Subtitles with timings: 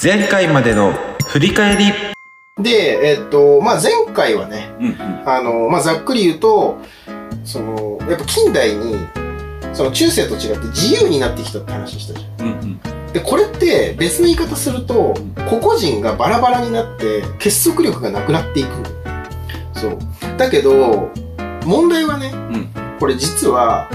[0.00, 0.92] 前回までの
[1.26, 1.92] 振り返り。
[2.62, 5.22] で、えっと、まあ、前回はね、うんうん。
[5.28, 6.78] あの、まあ、ざっくり言うと、
[7.44, 8.96] その、やっぱ近代に、
[9.72, 12.46] その中世と違って自由になってきたって話したじゃん。
[12.46, 13.12] うんうん。
[13.12, 15.14] で、これって別の言い方すると、
[15.50, 18.96] 個々人がバラバラになって結束力がなくなっていくんだよ。
[19.74, 19.98] そう。
[20.36, 21.10] だけど、
[21.64, 22.68] 問題はね、ん
[23.00, 23.88] これ実は、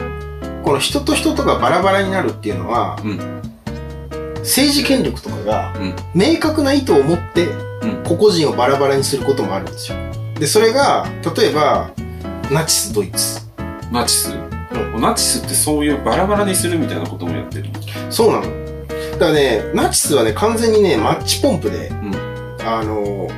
[0.66, 3.53] この人と人とがバラバラになるっていうのは、うん
[4.44, 7.48] 政治権力とかがうん明確な意図を持って
[7.82, 9.98] うん個々人をバラバラにすることもあるんですよ。
[10.40, 11.06] で、それが、
[11.38, 11.92] 例えば、
[12.52, 13.40] ナチスドイツ。
[13.92, 14.36] ナチス、
[15.00, 17.70] ナチスってそういうバラバラにするみたいなこともやってる。
[18.10, 18.64] そうなの。
[19.14, 22.14] だからね、ナチスはね、完全にね、マッチポンプで、ん
[22.66, 23.30] あの、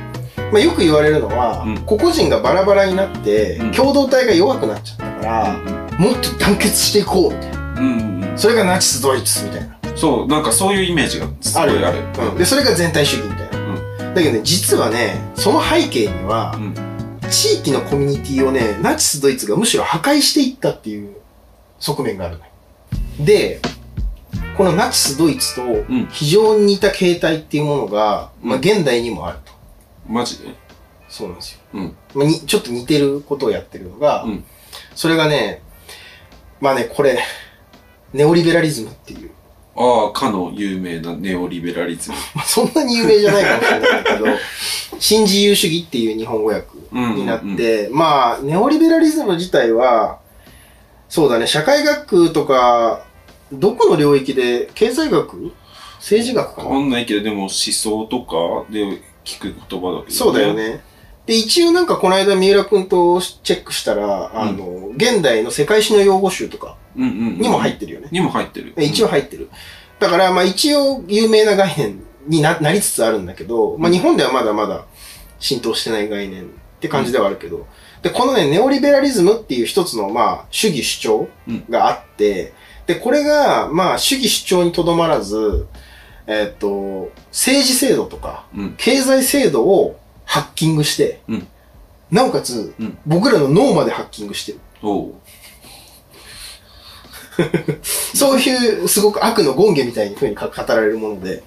[0.52, 5.52] まあ、よく言われるのは、うん個々人がバラバラになって、うん共同体が弱くなっちゃったから、
[5.98, 7.58] もっと団結していこうみたいな。
[7.58, 7.80] うんう
[8.24, 8.38] んうん。
[8.38, 9.75] それがナチスドイツみたいな。
[9.96, 11.98] そう、なんかそういうイメージがすごいある。
[12.30, 14.14] うんで、それが全体主義みたいな。
[14.14, 16.74] だけどね、実はね、その背景には、うん
[17.28, 21.16] 地域のコミュニティをね、ナチスドイツがむしろ破壊していったっていう
[21.80, 22.38] 側面がある。
[23.18, 23.60] で、
[24.56, 29.52] このナチスドイツとん非常に似た形態っていうものが、うんまあ現代にもあると。
[30.06, 30.54] マジで？
[31.08, 31.58] そうなんですよ。
[31.74, 31.96] うん。
[32.14, 34.44] まあ、にちょっと似てることをやってるのが、うん
[34.94, 35.62] それがね、
[36.60, 37.18] まあね、これ、
[38.12, 39.32] ネオリベラリズムっていう、
[39.76, 42.16] ああ、かの有名なネオリベラリズム。
[42.34, 44.26] まあ、そんなに有名じゃないかもしれないけど、
[44.98, 50.18] 新自由主義っていう日本語訳になって、まあ、ネオリベラリズム自体は、
[51.08, 53.04] そうだね、社会学とか、
[53.52, 55.52] どこの領域で、経済学
[55.98, 60.54] 政治学かわかなんないけど、でも思想とかで聞く言葉だけど、そうだよ。
[60.54, 60.80] ね。
[61.26, 67.40] で、一応なんかこの間三浦くんとチェックしたら、あの、現代の世界史の用語集とかうんうん、うん。
[67.40, 68.08] にも入ってるよね。
[68.10, 68.74] にも入ってる。
[68.78, 69.50] 一応入ってる。
[69.98, 74.84] だから、まあ一応有名な概念にななりつつあるんだけど、まあ日本ではまだまだ
[75.38, 76.46] 浸透してない概念っ
[76.80, 77.66] て感じではあるけど、
[78.02, 81.28] で、このね、ネオリベラリズムっていう一つの、まあ、主義主張
[81.68, 82.52] があって、
[82.86, 85.66] で、これが、まあ、主義主張にとどまらず、
[86.26, 91.46] えっと、政治制度とか、うん経済制度をハッキングして、うん
[92.10, 94.60] なおかつ、うん僕らの脳までハッキングしてる。
[98.14, 101.42] そういう、すごく悪の権下みたいに風にか語られるもので、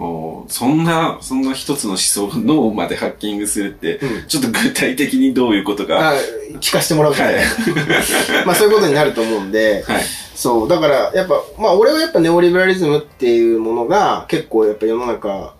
[0.00, 4.28] おうそんな、そんな一つの思想を脳までハッキングするって、うん。
[4.28, 6.10] ちょっと具体的にどういうことが。
[6.10, 6.14] あ
[6.60, 7.32] 聞かせてもらうじゃな。
[7.32, 7.44] い、はい。
[8.46, 10.02] まあそういうことになると思うんで、はい。
[10.34, 15.54] そう、だからやっぱ、まあ俺はやっぱネオリベラリズムっていうものが結構やっぱ世の中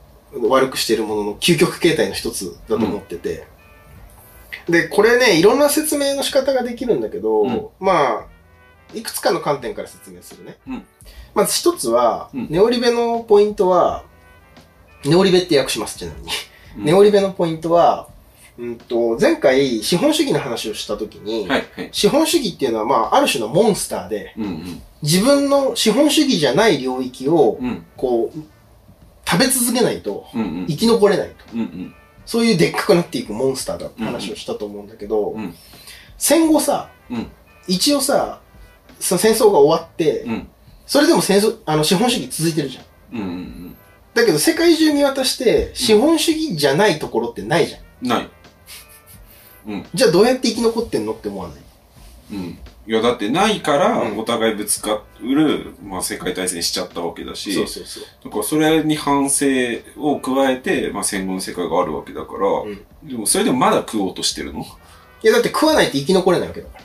[0.49, 3.45] 悪くしているものの究極形態の一つだと思ってて、
[4.69, 7.67] で、これね、いろんな説明の仕方ができるんだけど、うん。
[7.81, 8.27] まあ、
[8.95, 10.57] いくつかの観点から説明するね。
[10.67, 10.87] うん
[11.35, 14.05] まず一つは、うんネオリベのポイントは、
[15.05, 16.29] ネオリベって訳します、ちなみに。
[16.79, 18.09] うんネオリベのポイントは、
[18.59, 21.89] うんと、前回資本主義の話をしたときに、はい、はい。
[21.93, 24.83] 資本主義っていうのは、まあ、ある種のモンスターで、うんうん。
[25.03, 27.87] 自分の資本主義じゃない領域を、うん。
[27.97, 28.39] こう、
[29.25, 30.67] 食べ続けないとうんうん。
[30.67, 31.35] 生き残れないと。
[31.55, 31.95] うんうん。
[32.27, 35.55] そういうでっかくなっていくモンスターだって話をしたと思うんだけど、うん
[36.19, 37.31] 戦後さ、うん
[37.69, 38.41] 一応さ、
[39.01, 40.49] その戦争が終わって、うん。
[40.87, 42.85] それでも戦争、あの、資本主義続いてるじゃん。
[43.13, 43.77] うんうん
[44.15, 47.81] だけど世界中見渡して、資本主義じゃないところってないじゃん。
[48.03, 48.09] うん。
[48.09, 48.29] ない。
[49.95, 51.59] じゃあどうやって生き残ってんのって思わない？
[52.33, 52.59] うん。
[52.87, 58.05] いや、だってないからう、んお互いぶつかる、まあ、世界大戦しちゃったわけだし、そうそうそう。
[58.25, 59.47] だからそれに反省
[59.99, 64.67] を加えて、まあ、戦後の世界があるわけだから、んでもそれでもまだ食おうとしてるの？
[65.23, 66.85] いやだって食わないと生き残れないわけだから。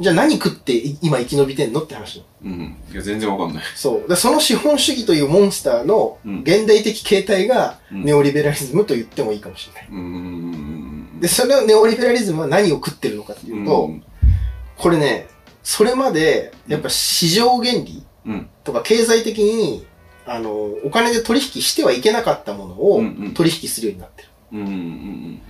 [0.00, 2.76] じゃあ何食ってい今生き延びてんのって話うん。
[2.92, 3.64] いや、全然わかんない。
[3.76, 4.08] そう。
[4.08, 9.88] でその資本主義というモンスターのうん現代的形態がうんネオリベラリズムと言ってもいいかもしれない。
[9.90, 11.20] うーん。
[11.20, 14.04] で、そのネオリベラリズムは何を食ってるのかっていうと、うん
[14.76, 15.28] これね、
[15.62, 18.48] それまで、やっぱ市場原理うん。
[18.64, 19.86] とか経済的に、
[20.26, 20.50] あの、
[20.84, 24.28] お金で取引してはいけなかったものをうんうん取引するようになってる。
[24.52, 24.58] うん。
[24.58, 24.66] うん。
[24.66, 25.40] うん。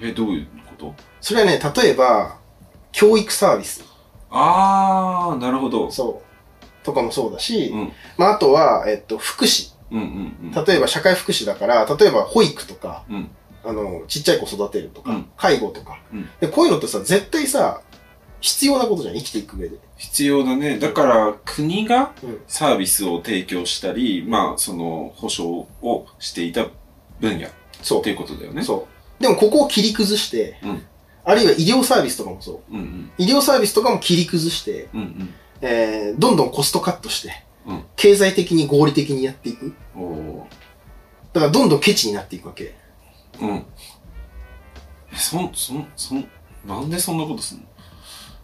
[0.00, 0.94] え、どういうこと？
[1.20, 2.38] それはね、例えば、
[2.92, 3.84] 教育サービス。
[4.30, 5.90] ああ、なるほど。
[5.90, 6.84] そう。
[6.84, 7.92] とかもそうだし、うん。
[8.18, 9.74] まあ、あとは、えっと、福祉。
[9.90, 10.64] うんうんうん。
[10.64, 13.30] 例えば社会福祉だから、例えば保育とか、うん。
[13.64, 16.48] あの、ちっちゃい子育てるとか、うん介護とか、うんで。
[16.48, 17.80] こういうのってさ、絶対さ、
[18.40, 19.78] 必要なことじゃん、生きていく上で。
[19.96, 20.78] 必要だね。
[20.78, 26.66] だから、国がうんサービスを提供したり、まあ、その、保障をしていた
[27.20, 27.50] 分野っ
[27.80, 28.62] そうていうことだよね。
[28.62, 28.93] そう。
[29.20, 30.82] でもここを切り崩して、うん
[31.26, 32.74] あるいは医療サービスとかもそう。
[32.74, 33.10] うんうん。
[33.16, 35.34] 医療サービスとかも切り崩して、うんうん。
[35.62, 37.32] えー、どんどんコストカットして、
[37.66, 39.72] うん経済的に合理的にやっていく。
[41.32, 42.74] だからどんどんケチになっていくわけ。
[43.40, 43.64] うん。
[45.14, 46.28] えそん、そん、そん、
[46.66, 47.64] なんでそんなことすんの？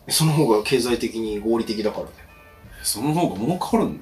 [0.08, 2.16] その方が経済的に合理的だからだよ。
[2.82, 3.90] その方が儲かるの？
[3.90, 3.98] い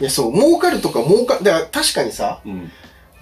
[0.00, 2.72] や、そう、儲かるとか儲か、だから確かにさ、うん。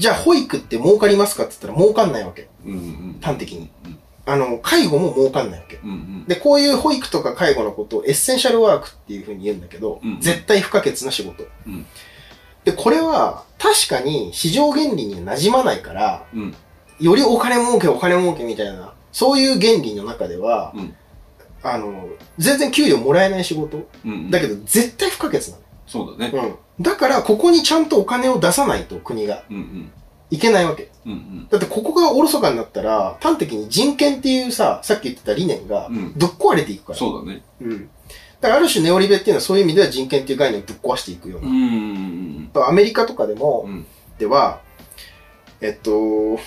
[0.01, 2.49] じゃあ保育って儲かりますかって言ったら儲かんないわけ。
[2.65, 3.19] うんうん。
[3.21, 3.99] 端的にうん。
[4.25, 5.77] あの、介護も儲かんないわけ。
[5.77, 6.25] うんうん。
[6.27, 11.45] で、こういう保育とか介護のことをエッセンシャルワークっていうふうに言うんだけど、うん絶対不可欠な仕事。
[11.67, 11.87] うん
[12.65, 16.55] で、これは確かに市場原理には馴染まないから、うん。
[16.99, 20.95] よりお金儲けお金儲けみたいな、そういう原理の中では、うん
[21.63, 22.09] あの、
[22.39, 23.87] 全然給料もらえない仕事。
[24.07, 24.31] うん。
[24.31, 25.57] だけど絶対不可欠な
[25.91, 26.33] そうだね。
[26.33, 26.47] の。
[26.47, 26.55] うん。
[26.81, 29.93] だから、ここにちゃんとお金を出さないと国がうんうん。
[30.31, 30.89] いけないわけ。
[31.05, 31.49] うんうん。
[31.51, 36.99] だってここがおろそかになったら、端的に人権っていうさ、さっき言ってた理念がうんぶっ壊れていくから。
[36.99, 37.43] そうだね。
[37.61, 37.91] うん。
[38.41, 41.49] だからある種ネオリベっていうのはそういう意味では人権っていう概念をぶっ壊していくような。
[41.49, 43.87] うんうんアメリカとかでも、うん。
[44.19, 44.61] では、
[45.61, 46.39] えっと、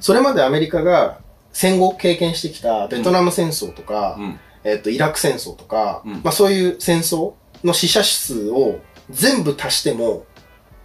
[0.00, 1.18] それまでアメリカが
[1.52, 4.40] 戦後経験してきたベトナム戦争とか、うん。
[4.64, 7.34] えっと、イラク戦争とか、うんまあそういう戦争
[7.64, 8.78] の死者数を
[9.10, 10.24] 全部足しても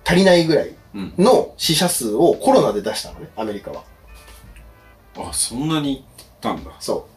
[0.06, 1.14] 足りないぐらいうん。
[1.18, 3.84] の死者数をコロナで出したのね、アメリカは。
[5.18, 6.04] あ、そんなにいっ
[6.40, 6.72] たんだ。
[6.80, 7.08] そ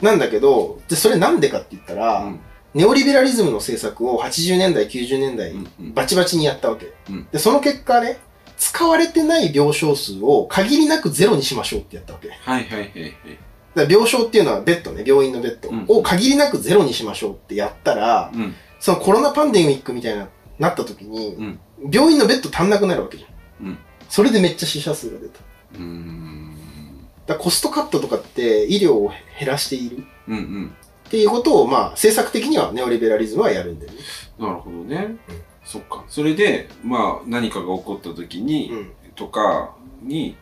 [0.00, 0.04] う。
[0.04, 2.40] なんだけど、で、それなんでかって言ったら、うん。
[2.74, 6.92] ネオリベラリズムの政策を80年代、90年代、うんうんバチバチにやったわけ。
[7.08, 8.18] うんで、その結果ね、
[8.56, 12.28] 使われてない病床数を限りなくゼロにしましょうってやったわけ。
[12.28, 13.14] はいはいはいはい。
[13.74, 18.54] ら病床っていうのはベッドね、病院のベッドうんを限りなくゼロにしましょうってやったら、うん。
[18.84, 20.28] そのコロナパンデミックみたいな、
[20.58, 21.60] なった時に、うん。
[21.90, 23.66] 病院のベッド足んなくなるわけじゃん。
[23.66, 23.78] うん。
[24.10, 25.40] それでめっちゃ死者数が出た。
[25.76, 26.54] うーん。
[27.24, 30.76] だコストカットとかって医療を減らしているうんうん。
[31.06, 33.98] っていうことを、まあ、政策的にはネオリベラリズムはやるんだよね。
[34.38, 35.16] なるほどね。
[35.64, 36.04] そっか。
[36.06, 38.92] それで、まあ、何かが起こった時に、うん。
[39.14, 40.36] とかに、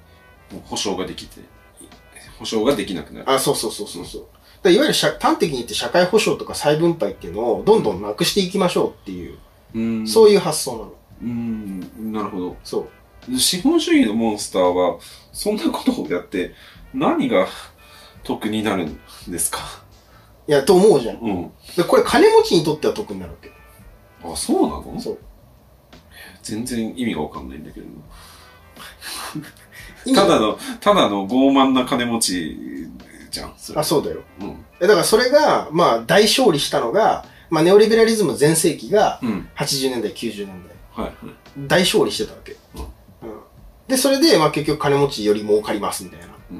[0.64, 1.42] 保証ができて、
[2.40, 3.30] 保証ができなくなる。
[3.30, 4.22] あ、そうそうそうそうそう。
[4.22, 4.32] だか
[4.68, 9.38] らいわゆる社端的に言って社会保障とか再分配っていうのをどんどんなくしていきましょうっていう、
[9.74, 10.08] うーん。
[10.08, 10.84] そういう発想なの。
[10.84, 12.12] うーん。
[12.12, 12.56] なるほど。
[12.62, 12.88] そ
[13.30, 13.38] う。
[13.38, 14.98] 資本主義のモンスターは、
[15.32, 16.54] そんなことをやって、
[16.92, 17.46] 何が
[18.24, 18.98] 得になるん
[19.28, 19.60] ですか？
[20.48, 21.16] いや、と思うじゃん。
[21.18, 21.50] うん。
[21.76, 23.50] で、これ金持ちにとっては得になるわけ。
[24.24, 25.00] あ、そうなの？
[25.00, 25.18] そう。
[26.42, 27.86] 全然意味がわかんないんだけど。
[30.14, 32.88] ただの、ただの傲慢な金持ち
[33.32, 33.54] じゃん。
[33.76, 34.20] あ、そうだよ。
[34.40, 34.64] うん。
[34.80, 39.48] えだからそれが、まあ、大勝利したのが、まあ、ネオリベラリズム全盛期がうん。
[39.56, 40.62] 80年代、90年
[40.96, 41.04] 代。
[41.04, 41.34] はいはい。
[41.66, 42.56] 大勝利してたわけ。
[42.76, 42.88] うんうん
[43.88, 46.26] で、それで、まあ、結局金持ちより儲かりますみたいな。
[46.50, 46.58] うん。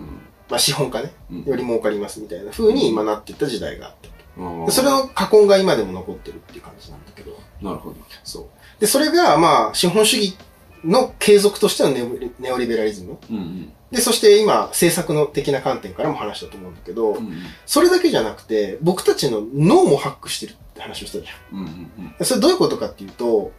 [0.51, 1.13] まあ、資本家ね。
[1.31, 4.09] うんより儲かりますみたいな風に今なっていった時代があった。
[4.39, 7.39] あーでそれの過根が今でも残ってるっていう感じなんだけど。
[7.61, 7.97] なるほど。
[8.25, 8.81] そう。
[8.81, 10.37] で、それが、まあ、資本主義
[10.85, 13.19] の継続としてのネオリネオリベラリズム。
[13.31, 13.73] うんうん。
[13.93, 17.43] で、そして今、政策の的な観点からも話したと思うんだけど、うんうん。
[17.67, 21.59] それだけじゃなくて、僕たちの脳もハックしてるって話をしたじゃん。
[21.61, 23.53] うんうんそれどういうことかっていうと、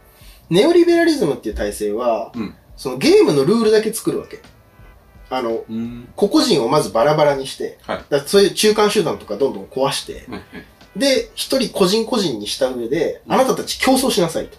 [0.50, 4.40] ネオリベラリズムっていう体制は、うんそのゲームのルールだけ作るわけ。
[5.30, 5.76] あの、うん。
[5.76, 6.08] うん。
[6.16, 10.26] 個々人をまずバラバラにして、はいだそういう中間集団とかどんどん壊して。
[10.96, 14.58] で、一人個人個人にした上で、うんあなたたち競争しなさいと。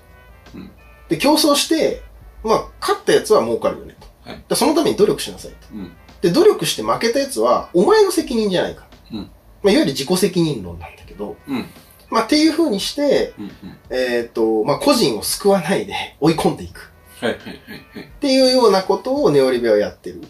[0.56, 0.72] うん
[1.10, 2.02] で、競争して、
[2.44, 3.95] まあ、勝ったやつは儲かるよねと。
[4.26, 5.58] はいでそのために努力しなさいと。
[5.74, 5.92] うん。
[6.22, 8.88] で、努力して負けたやつは、お前の責任じゃないか。
[9.12, 9.30] うん
[9.62, 11.66] まあ、いわゆる自己責任論なんだけど、うん。
[12.10, 13.52] まあ、っていう風にして、うんうん。
[13.90, 16.92] えっ、と、まあ、個人を救わないで追い込んでいく。
[17.20, 17.54] はいはいはい
[17.94, 18.04] はい。
[18.04, 20.22] っていうようなことをネオリベはやってる。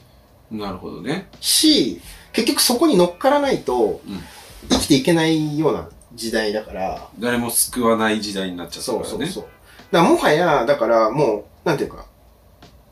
[0.51, 1.29] なるほどね。
[1.39, 2.01] し、
[2.33, 4.21] 結局そこに乗っからないとうん。
[4.69, 9.09] 生きていけないような時代だから、誰も救わない時代になっちゃったからね。
[9.09, 9.43] そうそうそう。
[9.91, 12.05] だからもはや、だからもう、なんていうか、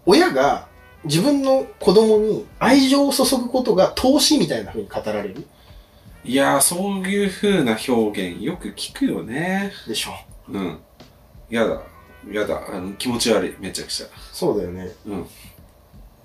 [0.06, 0.68] 親が
[1.06, 5.46] 自分の子供に愛情を注ぐことが投資みたいな風に語られる？
[6.24, 9.72] いやー、そういう風な表現よく聞くよね。
[9.88, 10.12] でしょ。
[10.50, 10.80] うん。
[11.50, 11.82] やだ。
[12.32, 12.64] やだ。
[12.70, 13.56] あの、気持ち悪い。
[13.60, 14.08] めちゃくちゃ。
[14.32, 14.90] そうだよね。
[15.06, 15.26] うん。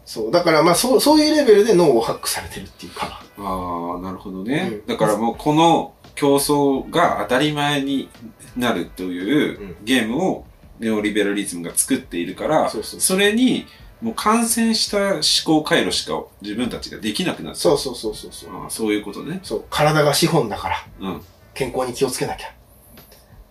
[0.04, 0.30] そう。
[0.30, 3.20] だからまあそう、そういうレベルで脳をハックされてるっていうか。
[3.38, 4.70] ああ、なるほどね。
[4.72, 8.08] うんだからもうこの競争が当たり前に
[8.56, 10.44] なるといううんゲームを
[10.78, 13.66] ネオリベラリズムが作っているから、そうそうそれに
[14.00, 17.78] もう感染した思考回路しか自分たちができなくなっちゃう。
[17.78, 18.50] そうそうそうそうそう。
[18.64, 19.40] あーそういうことね。
[19.42, 19.64] そう。
[19.70, 21.22] 体が資本だから、うん。
[21.54, 22.48] 健康に気をつけなきゃ。
[22.48, 22.50] っ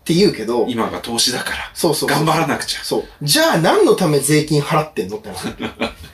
[0.07, 2.83] て言うけど、今が投資だから、そうそうそう頑張らなくちゃ。
[2.83, 3.03] そう。
[3.21, 5.53] じゃあ何のため税金払ってんのって話。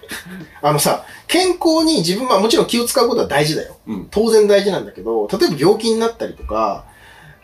[0.63, 3.78] あのさ、健康に自分はもちろん気を使うことは大事だよ。
[3.86, 4.08] うん。
[4.10, 6.86] 当然大事なんだけど、例えば病気になったりとか、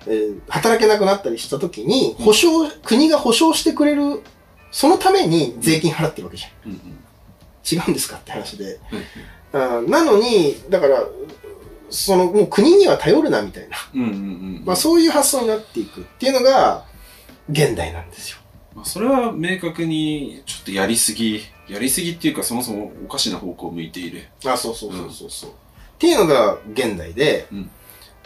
[0.08, 4.24] えー働けなくなったりした時に、保証、国が保証してくれる、
[4.72, 6.72] そのために税金払ってるわけじゃん。
[6.72, 7.00] うんうん。
[7.72, 8.80] 違うんですかって話で。
[9.54, 11.04] うんなのに、だから、
[11.90, 13.78] その、もう国には頼るなみたいな。
[13.96, 14.64] うんうんうん。
[14.64, 16.86] まあそういう発想になっていくっていうのが、
[17.50, 18.38] 現代なんですよ。
[18.76, 24.28] まあそれは明確にちょっとやりすぎ、やりすぎっていうかそもそもおかしな方向を向いている。
[24.46, 25.50] あ、そうそうそうそうそう。
[25.50, 25.54] っ
[25.98, 27.72] ていうのが現代で、うん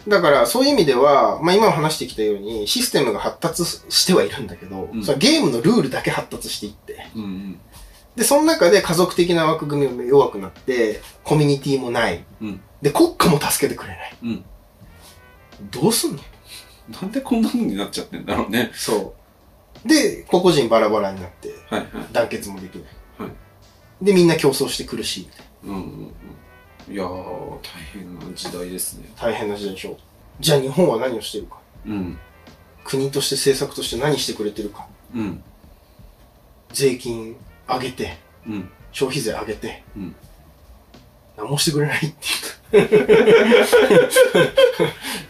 [0.07, 7.59] だからそういう意味では、まあ今も話してきたように、システムが発達してはいるんだけど、うんそゲームのルールだけ発達していって、うんうん。
[8.15, 12.25] で、その中で家族的な枠組みも弱くなって、コミュニティもない。
[12.41, 14.17] うんで、国家も助けてくれない。
[14.23, 14.45] うん。
[15.71, 16.19] どうすんの？
[17.01, 18.71] なんでこんな風になっちゃってんだろうね。
[18.73, 19.15] そ
[19.85, 19.87] う。
[19.87, 21.89] で、個々人バラバラになって、はいはい。
[22.11, 22.83] 団結もできない。
[23.19, 23.31] はい
[24.01, 25.69] で、みんな競争して苦しいみたいな。
[25.69, 26.13] うんうんうん。
[26.89, 29.09] いやー、大変な時代ですね。
[29.19, 29.97] 大変な時代でしょう。
[30.39, 31.57] じゃあ日本は何をしてるか。
[31.85, 32.17] うん。
[32.83, 34.87] 国として政策として何してくれてるか。
[35.15, 35.43] うん。
[36.71, 37.35] 税金
[37.67, 38.69] 上げて、うん。
[38.91, 40.15] 消費税上げて、うん
[41.35, 41.99] 何もしてくれないっ
[42.71, 44.09] ていう。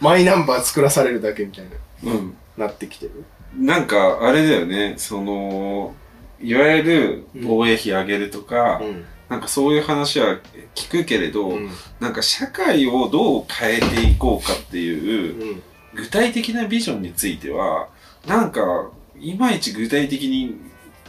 [0.00, 1.64] マイナンバー作らされるだけみたい
[2.04, 2.36] な、うん。
[2.58, 3.24] なってきてる。
[3.56, 5.94] なんか、あれだよね、その、
[6.40, 9.04] いわゆる防衛費上げるとか、うん。
[9.28, 10.38] なんかそういう話は
[10.74, 11.70] 聞くけれど、うん。
[12.00, 15.62] なんか社会をどう変えていこうかっていううん。
[15.94, 17.88] 具体的なビジョンについては、
[18.26, 20.56] なんか、いまいち具体的に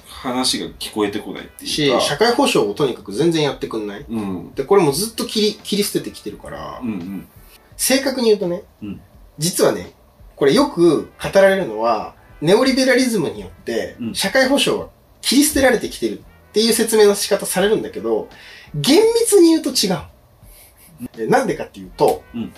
[0.05, 1.99] 話が聞こえてこないっていうし、か。
[1.99, 4.53] 社会保障をとにかく全然やってくんないうん。
[4.53, 7.27] で、これもずっと切り、切り捨ててきてるから、うんうん。
[7.77, 9.01] 正確に言うとね、うん
[9.37, 9.91] 実はね、
[10.37, 14.89] これよく語られるのは、ネオリベラリズムによってう、ん社会保障は
[15.21, 16.21] 切り捨てられてきてるっ
[16.55, 18.29] ていう説明の仕方されるんだけど、
[18.73, 19.97] 厳密に言うと違う。
[21.17, 22.53] でなんでかっていうと、うん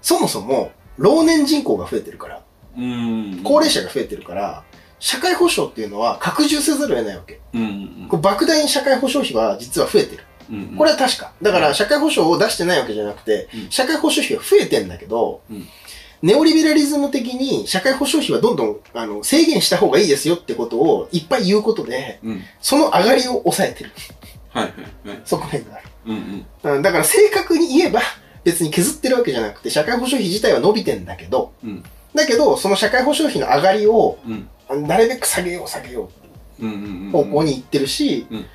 [0.00, 2.42] そもそも、老年人口が増えてるから、
[2.78, 3.40] うん。
[3.42, 4.62] 高齢者が増えてるから、
[4.98, 7.40] 社会保障っていうのは拡充せざるを得ないわけ。
[7.52, 10.24] うんうん莫大に社会保障費は実は増えてる。
[10.50, 10.56] うん。
[10.56, 11.32] うんこれは確か。
[11.42, 15.66] だから社会保障を出してないわけじゃなくて、うん社会保障費が増えてんだけど、うん
[16.22, 22.42] ネオリベラリズム的に社会保障費はどんどんあの制限した方がいいですよってことをいっぱい言うことで、うん。
[22.60, 23.90] その上がりを抑えてる
[24.50, 24.70] はいは
[25.04, 25.20] いはい。
[25.24, 25.88] 側面がある。
[26.06, 26.76] うんうん。
[26.76, 28.00] うんだから正確に言えば
[28.44, 31.82] 別に削ってるわけじゃなくて社会保障費自体は伸びてんだけど、うん
[32.14, 34.86] だけどその社会保障費の上がりをうん。
[34.86, 36.10] なるべく下げよう下げよ
[36.60, 37.10] う。
[37.12, 38.46] 方向に行ってるし、うん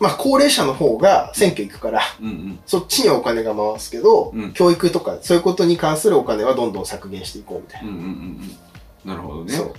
[0.00, 2.58] まあ高齢者の方が選挙行くから、うんうん。
[2.66, 9.08] そっちにはお金が回すけど、うん教育とかそういうことに関するお金はどんどん削減していこうみたいうんうんうんうん。
[9.08, 9.52] なるほどな。
[9.52, 9.52] ね。
[9.52, 9.74] そう。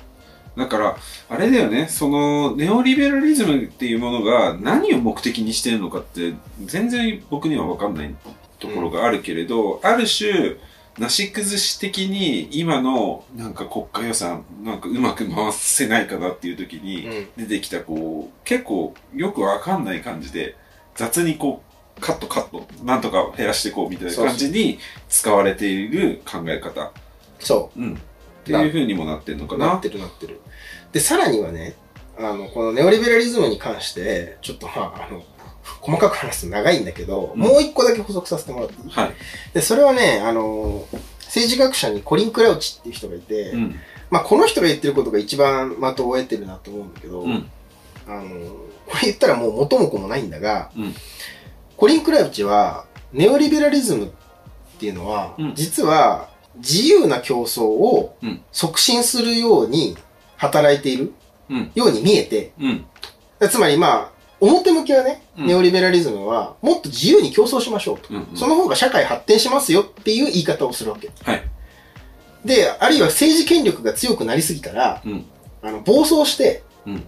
[0.58, 0.98] だから、
[1.30, 6.34] あれだよね、その、ネオリベラリズムっていうものが何を目的にしてるのかって、
[6.66, 8.14] 全然僕には分かんない
[8.60, 10.58] ところがあるけれど、ある種、
[10.98, 20.58] なし崩し的に今のなんか国家予算なんかうまく回せないかなっていう時に出てきたこう結構よくわかんない感じで
[20.96, 21.72] 雑にこう
[22.02, 26.92] カットカットなんとか減らしていこうみたいな感じに使われている考え方。
[27.40, 27.82] そう。
[27.82, 27.94] ん。
[27.94, 27.98] っ
[28.44, 29.60] ていう風にもなってるのかう。
[29.60, 29.68] な。
[29.68, 30.42] なってるなってる。
[30.92, 31.76] で、さらにはね、
[32.18, 35.24] あの、このネオリベラリズムに関して、ちょっとまあ、あの、
[35.80, 37.40] 細かく話すと長いんだけど、うん。
[37.40, 38.90] もう一個だけ補足させてもらっていい？
[38.90, 39.14] はい。
[39.54, 40.86] で、それはね、あの、
[41.26, 43.76] 政治学者にコリン・クラウチっていう人がいて、うん。
[44.10, 47.50] まあこの人が言ってることが一番的を得てるなと思うんだけど、うん。
[48.08, 48.28] あの、
[48.86, 50.94] これ言ったらもう元も子もないんだが、うん。
[51.78, 54.10] コリン・クラウチは、ネオリベラリズムっ
[54.80, 55.56] ていうのは、うん。
[55.56, 58.42] 実は自由な競争をうん。
[58.52, 59.98] 促進するように
[60.36, 61.14] 働いている
[61.50, 61.72] うん。
[61.76, 62.86] ように見えて、うん。
[63.50, 68.10] つまりまあ、表向きはね、うんネオリベラリズムは、もっと自由に競争しましょうと。
[68.10, 71.10] うんうんその方が社会発展しますよっていう言い方をするわけ。
[71.24, 71.44] はい
[72.44, 75.26] で、あるいは政治権力が強くなりすぎたら、うん
[75.62, 77.04] あの、暴走して、うん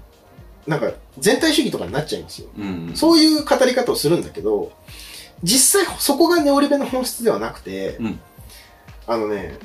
[0.68, 2.48] なんか、全体主義とかになっちゃいますよ。
[2.58, 4.72] うんそういう語り方をするんだけど、
[5.44, 8.20] 実際そこがネオリベの本質ではなくて、うん
[9.08, 9.58] あのね、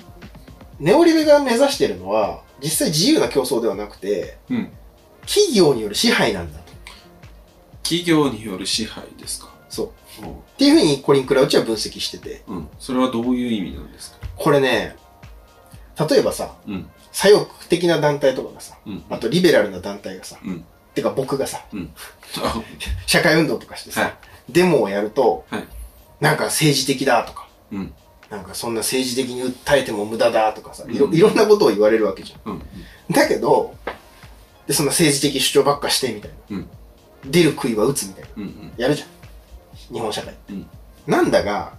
[0.81, 4.71] ネオリベが目指してるのは、実際自由な競争ではなくて、うん
[5.27, 6.68] 企業による支配なんだと。
[7.89, 9.49] 企業による支配ですか？
[9.71, 9.87] そう。
[10.23, 12.69] うっていうふうにコリン・クラウチは分析してて、んうん。
[12.79, 14.19] それはどういう意味なんですか？
[14.37, 14.97] これね、
[16.09, 16.89] 例えばさ、うん。
[17.13, 19.05] 左翼的な団体とかがさ、うん。
[19.09, 20.65] あとリベラルな団体がさ、うん。
[20.95, 21.65] てか僕がさ、
[22.39, 22.63] あ
[23.07, 24.15] 社会運動とかしてさ、はい。
[24.51, 25.65] デモをやると、はい。
[26.21, 27.95] なんか政治的だとか、うん。
[28.31, 31.15] なんかそんな政治的に訴えても無駄だとかさ、いろうん。
[31.15, 32.61] いろんなことを言われるわけじゃん。
[33.11, 33.75] だけど、
[34.67, 36.65] で、そんな政治的主張ばっかしてみたいな。
[37.25, 38.29] うん出る杭は打つみたいな。
[38.37, 39.07] うんうんやるじゃ
[39.91, 39.95] ん。
[39.95, 40.35] 日本社会。
[40.51, 40.67] うん
[41.07, 41.73] なんだが、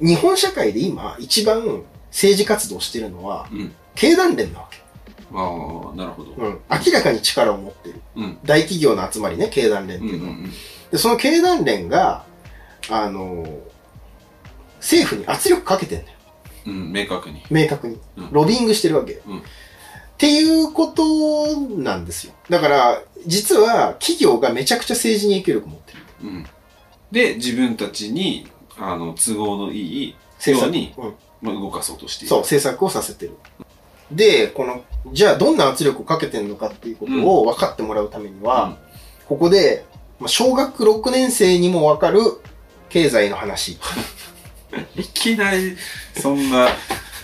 [0.00, 4.78] 日本社会で今一番政治活動してるのは、うん経団連なわけ。
[5.34, 6.32] ああ、なるほど。
[6.36, 6.60] うん。
[6.70, 8.00] 明らかに力を持ってる。
[8.16, 8.38] うん。
[8.44, 10.34] 大企業の集まりね、経団連ってうんういうのは。
[10.36, 10.50] ん
[10.90, 12.24] で、その経団連が、
[12.88, 13.60] あのー
[14.80, 16.18] 政府に圧力かけてんだよ。
[16.66, 16.72] うん。
[16.72, 17.42] うん、明確に。
[17.50, 18.28] 明確にうん。
[18.32, 19.20] ロビングしてるわけ。
[19.26, 19.42] うん
[20.20, 22.34] っていうことなんですよ。
[22.50, 25.98] だから、実は企業がめちゃくちゃ政治に影響力持ってる。
[26.22, 26.46] うん。
[27.10, 28.46] で、自分たちに、
[28.76, 32.28] あの、都合のいいよ政策うに、うんまあ、動かそうとしている。
[32.28, 33.32] そう、政策をさせてる。
[34.12, 34.82] で、この、
[35.14, 38.90] じゃあどんな圧力をかけてるのかっていうことを分かってもらうためには、うん
[39.30, 39.84] ここで、
[40.18, 42.18] まあ、小学6年生にも分かる
[42.88, 43.78] 経済の話。
[44.96, 45.76] いきなり、
[46.20, 46.68] そんな、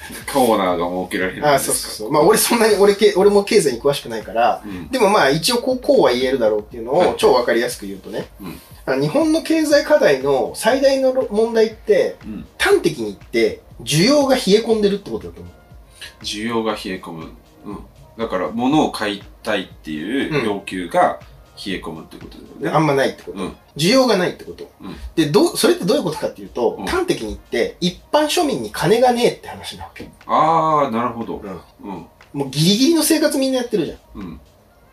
[0.33, 1.55] コーナーが設けられるんですか？
[1.55, 2.13] あそうそうそう。
[2.13, 4.89] まあ俺そんなに、俺け、俺も経済に詳しくないから、うん。
[4.89, 8.61] でもまあ一応こう、こうは言えるだろうっていうのはいを超分かりやすく言うとね、うん
[9.01, 12.47] 日本の経済課題の最大の問題って、うん。
[12.59, 16.25] 端的に言って、需要が冷え込んでるってことだと思う。
[16.25, 17.27] 需要が冷え込む。
[17.65, 17.79] うん。
[18.17, 21.19] だから、物を買いたいっていう要求が
[21.57, 22.77] 冷え込むってことだよね。
[22.77, 23.39] あんまないってこと。
[23.39, 23.57] うん。
[23.77, 24.71] 需要がないってこと。
[24.81, 30.09] うんで、どう、それってどういうことかっていうと、うん端的に言って、一般庶民に金がねえって話なわけ。
[30.27, 31.37] ああ、なるほど。
[31.39, 32.07] うんうん。
[32.33, 34.21] もうギリギリの生活みんなやってるじゃん。
[34.21, 34.41] うん。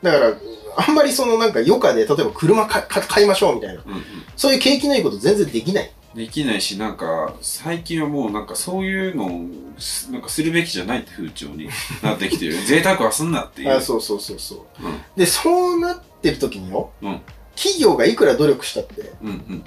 [0.01, 0.33] だから、
[0.77, 3.81] あんまりそのなんか余暇で、例えば車かか 買いましょうみたいな。
[3.85, 3.93] うん。
[3.93, 4.03] うん。
[4.35, 5.91] そういう景気のいいこと全然できない。
[6.15, 9.41] できないし、なんか、最近はもうなんかそういうのを
[9.79, 11.69] す、なんかするべきじゃないって風潮に
[12.03, 12.53] なってきてる。
[12.65, 13.75] 贅沢はすんなっていう。
[13.75, 14.85] あそうそうそうそう。
[14.85, 15.01] うん。
[15.17, 17.21] で、そうなってる時によ、うん
[17.55, 19.63] 企業がいくら努力したって、うんうん。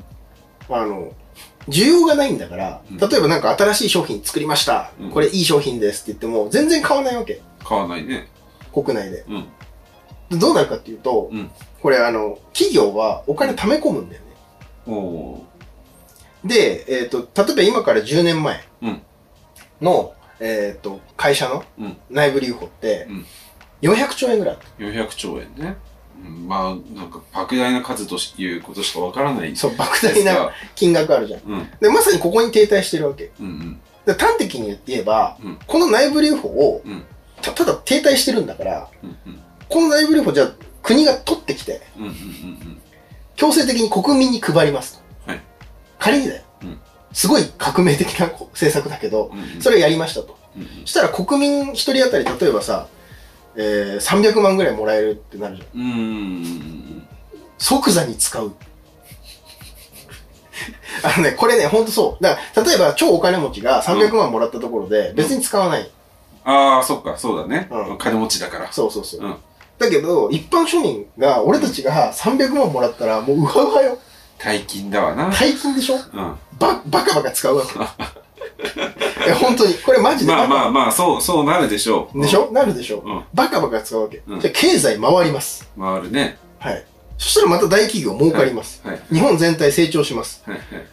[0.69, 1.13] あの、
[1.69, 7.41] 需要がないんだから、うん例えばなんか新しい商品作りました、うんこれいい商品ですって言っても、全然買わないわけ。
[7.65, 8.29] 買わないね。
[8.73, 9.25] 国内で。
[9.29, 9.49] うん。
[10.31, 15.47] でどうなるかっていうと、うんこれあの、企業はお金貯め込むんだよね。
[16.45, 19.03] で、えっ、と、例えば今から10年前うん
[19.81, 23.27] の、えっ、と、会社のうん内部留保ってうん、
[23.93, 24.85] 400兆円ぐらいあった。
[24.85, 25.77] 400兆円ね。
[26.25, 26.63] うん、まあ、
[26.99, 29.55] なんか、莫大な数ということしかわからない。
[29.57, 31.41] そう、莫大な金額あるじゃん。
[31.41, 31.69] うん。
[31.81, 33.31] で、まさにここに停滞してるわけ。
[33.41, 33.81] うんうん。
[34.07, 37.03] で端的に言えば、うんこの内部留保をうん。
[37.43, 39.41] た、ただ停滞してるんだから、うんうん。
[39.69, 40.53] この内部留保じゃあ
[40.83, 42.83] 国が取ってきて、うんうんうん
[43.35, 45.31] 強制的に国民に配りますと。
[45.31, 45.41] はい
[45.99, 46.43] 仮にだよ。
[46.63, 46.79] うん
[47.13, 49.39] すごい革命的なこ政策だけど、うん。
[49.39, 49.61] うんうん。
[49.61, 50.39] それをやりましたと。
[50.57, 52.87] うんうんそしたら国民一人当たり例えばさ、
[53.57, 55.81] えー、300万ぐらいもらえるってなるじゃん。
[55.81, 57.07] うーん。
[57.59, 58.53] 即座に使う。
[61.03, 62.23] あのね、これね、ほんとそう。
[62.23, 65.91] だから、例えば超お金持ちが300万もらったところで、別に使わない。
[66.45, 67.69] ああ、そっか、そうだね。
[67.71, 68.73] うん金持ちだから。
[68.73, 69.21] そうそうそう。
[69.21, 69.35] うん
[69.79, 73.99] だけど、一般庶民が、俺たちが300万もらったら、もううわうわよ。
[74.39, 75.29] 大金だわな。
[75.31, 75.97] 大金でしょ？
[75.97, 76.03] うん。
[76.59, 77.73] ば、バカバカ使うわけ。
[78.59, 79.75] いや、本当に。
[79.75, 80.33] これマジで？
[80.33, 82.21] まあまあまあ、そう、そうなるでしょう。
[82.21, 82.51] でしょ？
[82.53, 84.23] なるでしょ、うんバカバカ使うわけ。
[84.27, 85.69] うんじゃあ経済回ります。
[85.79, 86.39] 回るね。
[86.59, 86.85] はい。
[87.19, 88.81] そしたらまた大企業儲かります。
[88.85, 89.01] はい。
[89.13, 90.43] 日本全体成長します。
[90.47, 90.59] はい。
[90.59, 90.87] はい。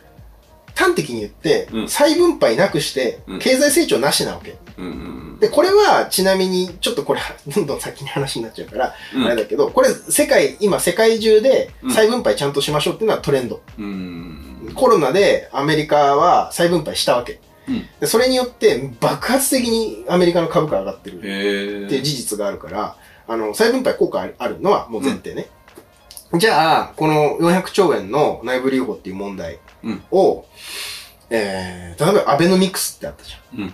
[0.76, 4.56] 端的に言って、うん再分配なくしてうん、経済成長なしなわけ。
[4.78, 7.20] うんうんで、これは、ちなみに、ちょっとこれ、
[7.54, 9.26] どんどん先に話になっちゃうから、うん。
[9.26, 13.60] あれだけど、これ、世界、今、世界中でうん再分配ちゃんとしましょうっていうのはトレンド。
[13.78, 14.72] うん。
[14.74, 17.42] コロナでアメリカは再分配したわけ。
[17.68, 21.20] うんでそれによって爆発的にアメリカの株価上がってる。
[21.20, 22.96] っていう事実があるから、
[23.28, 25.48] あの、再分配効果あるのはもう前提ね。
[26.38, 29.60] じゃあ、この400兆円の内部留保っていう問題
[30.12, 30.46] を、
[31.30, 33.62] えー、例えばアベノミクスってあったじゃん。
[33.62, 33.74] うん。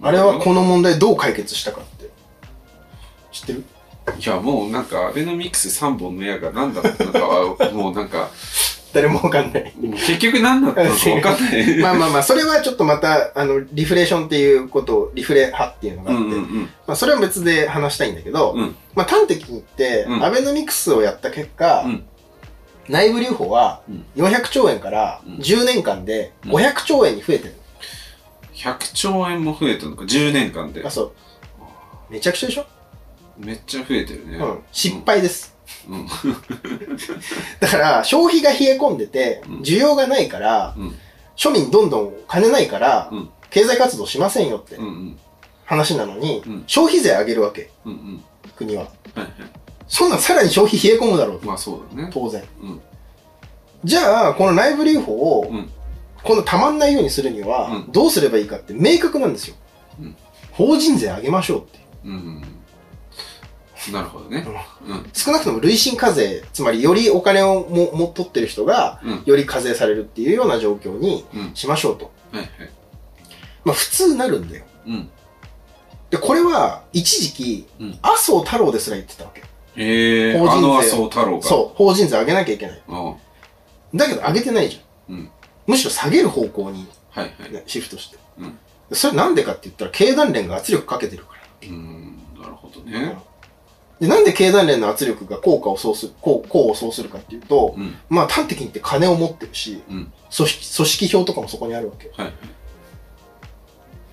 [0.00, 2.10] あれはこの問題どう解決したかって。
[3.32, 3.64] 知ってる？
[4.18, 8.30] いや、もうなんか、アベノミクス3本の矢が何だったのかは、もうなんか、
[8.92, 9.72] 誰もわかんない。
[10.06, 11.76] 結局何だったのか分かんない。
[11.80, 16.62] まあまあまあ、それはちょっとまた、あの、リフレーションっていうことを、リフレ派っていうのがあって、うんうんうん。
[16.86, 22.04] まあそれは別で話したいんだけど、うんまあ端的に言って、うんアベノミクスをやった結果、うん
[22.88, 27.54] 内部留保はうん400兆円からうん10年間でうん500兆円に増えてる。
[28.54, 30.90] 100兆円も増えたのか、10年間であ、。
[30.90, 31.12] そう。
[32.10, 32.66] めちゃくちゃでしょ、
[33.38, 34.38] めっちゃ増えてるね。
[34.38, 34.58] うん。
[34.72, 35.57] 失敗です。
[35.88, 36.06] うん。
[37.60, 40.94] だから、消費が冷え込んでてうん、需要がないから、うん。
[41.36, 45.18] 庶民どんどん金ないからうん、経済活動しませんよってうんうん。
[45.64, 48.24] 話なのにうん、消費税上げるわけ、うんうん。
[48.56, 48.84] 国は。
[48.84, 49.30] はいはい。
[49.86, 52.10] そんなんさらに消費冷え込むだろうと、まあそうだね。
[52.12, 52.42] 当然。
[52.62, 52.80] うん。
[53.84, 55.68] じゃあ、この内部留保をうん。
[56.24, 59.56] このたまんないようにするにはう、どうすればいいかって明確なんですよ。
[60.00, 60.16] うん
[60.52, 61.78] 法人税上げましょうって。
[62.04, 62.42] うん。
[63.92, 64.46] なるほどね。
[64.86, 65.10] うん。
[65.12, 69.22] 少なくとも累進課税、つまりよりお金をもも取ってる人が、うん。
[69.24, 71.50] より課税されるっていうような状況にうん。
[71.54, 72.10] しましょうと。
[72.32, 72.48] はいはい。
[73.64, 74.64] まあ普通なるんだよ。
[74.86, 75.10] うん。
[76.10, 79.42] で、これは、一時期うん、麻生太郎ですら言ってたわけ。
[79.76, 81.42] へえ、法人の麻生太郎が。
[81.46, 82.82] そう、法人税上げなきゃいけない。
[82.88, 82.96] う
[83.94, 83.98] ん。
[83.98, 85.14] だけど上げてないじゃん。
[85.16, 85.30] うん。
[85.66, 87.52] むしろ下げる方向に、はいはい。
[87.52, 88.18] ね、シフトして。
[88.38, 88.58] うん。
[88.92, 91.68] それなんでかって言ったら、経団連が圧力かけてるから。
[91.68, 93.18] うん、なるほどね。
[94.00, 97.96] で、なんで経団連の圧力が効果をそうする、効効をそうするかっていうと、うん。
[98.08, 100.12] まあ端的に言って金を持ってるし、うん。
[100.34, 102.12] 組織、組織票とかもそこにあるわけよ。
[102.16, 102.34] はいはい。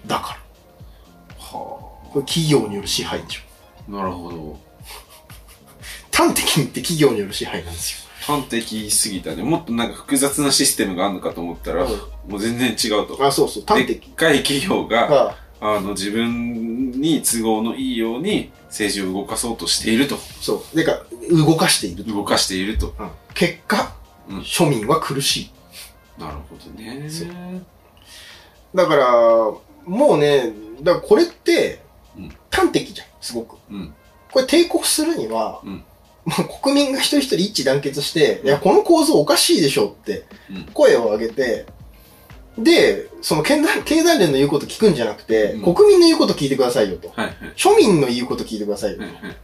[0.07, 1.35] だから。
[1.37, 1.51] は
[2.11, 3.41] これ企業による支配でしょ。
[3.89, 3.91] あ。
[3.91, 4.59] なるほど。
[6.11, 8.05] 端的に言って企業による支配なんですよ。
[8.25, 9.43] 端的すぎたね。
[9.43, 11.89] もっとなんか複雑なシステムがあるのかと思ったら、うん
[12.27, 13.23] もう全然違うと。
[13.23, 14.07] あ、そうそう、端で的。
[14.07, 15.35] っかい企業が、が、
[15.73, 20.17] あの、自分に都合のいいように政治を動かそうとしていると。
[20.17, 20.75] そう。
[20.75, 22.11] でか、動かしていると。
[22.13, 22.93] 動かしていると。
[22.99, 23.93] うん結果、
[24.29, 25.51] うん庶民は苦しい。
[26.17, 27.09] なるほどね。
[27.09, 27.27] そう
[28.73, 29.07] だから、
[29.85, 31.81] もうね、だからこれって
[32.17, 33.57] うん、端的じゃん、すごく。
[33.69, 33.93] うん。
[34.31, 35.83] これ抵抗するには、うん
[36.25, 41.65] まあ、国民が一人一人一致団結して、いや、この構造おかしいでしょってうん、声を上げて、
[42.57, 47.09] で、その経団経団連の言うこと聞くんじゃなくて、うん国民の言うこと聞いてくださいよと。
[47.09, 47.35] はいはい。
[47.55, 48.99] 庶民の言うこと聞いてくださいよ。
[48.99, 49.37] はいはい。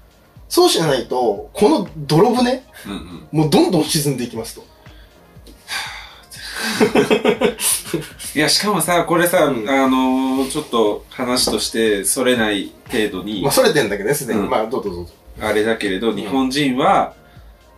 [0.47, 3.28] そうしないと、この泥船、うんうん。
[3.32, 4.65] もうどんどん沈んでいきますと。
[8.36, 14.41] いや、しかもさ、これさ、うんあのーちょっと話として、それない程度にまあ、、それてんだけどね、すでに。
[14.41, 15.12] うんまあ、どうぞどうぞ。
[15.39, 17.13] あれだけれど、日本人は、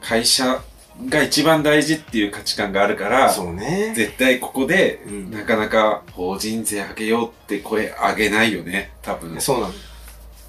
[0.02, 0.62] 会社
[1.10, 3.94] が一番大事っていう価値観があるから、そうね。
[3.96, 9.40] 絶対ここで、うんなかなか法人税上げようって声上げないよね、多分。
[9.42, 9.76] そうなんだ。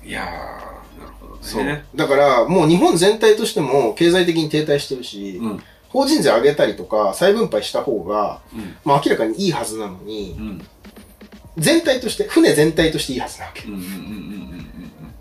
[0.05, 0.27] いやー、
[1.01, 1.85] なるほどそうね。。
[1.95, 5.63] だから、もう日本全体としても経済的に停滞してるし、うん。
[5.89, 8.77] 法人税上げたりとか再分配した方が、うん。
[8.85, 10.67] まあ明らかにいいはずなのにう、ん。
[11.57, 13.63] 全体として、船全体としていいはずなわけ。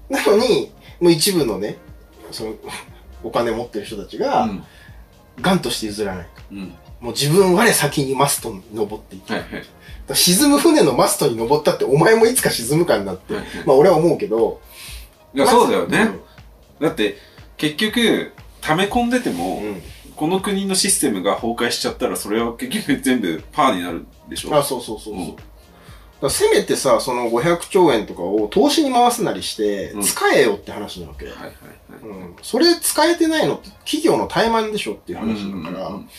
[0.09, 1.77] なのに、もう一部のね、
[2.31, 2.55] その、
[3.23, 4.65] お金持ってる人たちうが、ん。
[5.41, 6.27] ガンとして譲らない。
[6.51, 6.57] うん。
[6.57, 6.63] うん。
[6.99, 9.31] もう自分我先にマストに登っていく。
[9.31, 10.15] はいはい。
[10.15, 14.61] 沈む船のマストに登ったってお前もいつか沈むかになって、はいはいまあ俺は思うけど、
[15.33, 16.11] いや、そうだよね。
[16.79, 17.17] だって、
[17.57, 19.81] 結局、溜め込んでても、うん。
[20.15, 24.55] この国のシステムが崩壊しちゃったら、それは結局全部パーになるでしょ。
[24.55, 25.23] あ、そうそうそうそう。
[25.23, 25.35] うん
[26.29, 31.27] せめてさ、その500兆円とかを投資に回すなりしてう、ん使えよって話なわけ。
[32.41, 36.09] それ使えてないのって企業の怠慢でしょっていう話だから、うんうんうん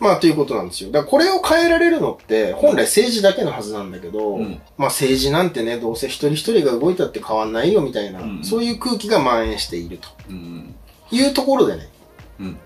[0.00, 0.90] まあということなんですよ。
[0.90, 10.74] だからこれを変えられるのって、本来政治だけのはずなんだけど、うんまあ政治なんてね、どうせ一人一人が動いたって変わんないよみたいな、うんそういう空気が蔓延しているとうん。
[11.10, 11.88] いうところでね、
[12.40, 12.58] うん。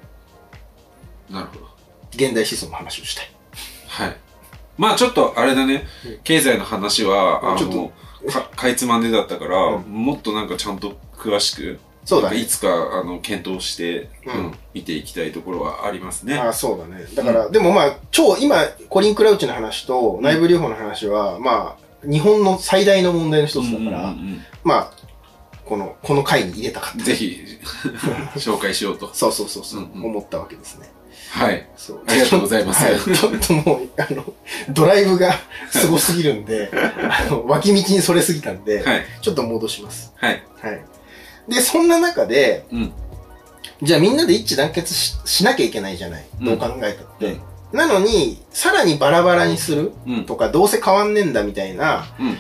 [1.31, 1.69] なるほど。
[2.15, 3.31] 現代思想の話をしたい。
[3.87, 4.17] はい。
[4.79, 7.93] まあちょっとあれだねうん、経済の話は、あちょっとの、
[8.33, 12.47] かかいつまんでだったから、うんもっとなんかちゃんと詳しく、そうだねい。
[12.47, 16.39] つか、あの、検討して、ううんん、見ていきたいところはありますね。
[16.39, 17.05] ああ、そうだね。
[17.15, 18.57] だから、でもまあ、超、今、
[18.89, 24.93] コリン・クラウチの話と内部留保の話は、まあ、日本の最大の問題の一つだから、うんまあ、
[25.67, 26.99] この、この回に入れたかった。
[26.99, 27.37] うんぜひ、
[28.41, 29.11] 紹介しようと。
[29.13, 30.91] そうそうそうそう、うんうん思ったわけですね。
[31.31, 31.67] はい。
[31.77, 34.25] そうありがとうございますはい、ちょっともう、あの、
[34.71, 35.35] ドライブが
[35.71, 39.05] すごすぎるんで、あの、脇道にそれすぎたんで、はい。
[39.21, 40.13] ちょっと戻します。
[40.17, 40.43] はい。
[40.61, 40.85] はい。
[41.49, 42.93] で、そんな中で、うん。
[43.83, 46.27] じゃあみんなで一致団結ししなきゃいけないじゃない。
[46.41, 47.37] どう考えたって。
[47.73, 50.25] なのに、さらにバラバラにするうん。
[50.25, 52.37] とか、どうせ変わんねえんだみたいな、うん。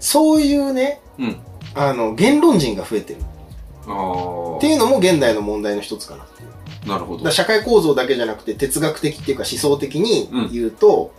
[0.00, 1.36] そういうね、うん。
[1.74, 3.20] あの、言論人が増えてる。
[3.86, 6.22] あっていうのも現代の問題の一つかな。
[6.22, 6.26] あ。
[6.86, 7.30] なるほど。
[7.30, 11.12] 社会構造だけじゃなくて哲学的っていうか思想的に言うと、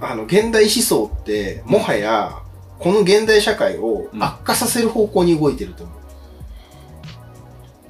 [0.00, 2.42] あの、現代思想って、もはや、
[2.78, 5.92] この現代社会を悪化させる方向に動いてると思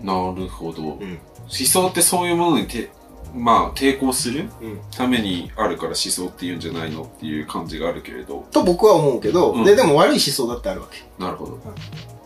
[0.03, 0.83] なるほど。
[0.83, 0.85] う。
[0.85, 2.90] 思想ってそういうものにて、
[3.35, 4.70] まあ、抵抗するうん。
[4.72, 4.81] うん。
[4.90, 8.46] ためにあるから思想って言うんじゃないのっていう感じがあるけれど。
[8.51, 11.03] と僕は思うけど、うんで、でも悪い思想だってあるわけ。
[11.18, 11.59] なるほど。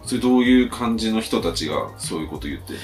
[0.05, 2.79] それどういう感じの人たちがそういうこと言ってる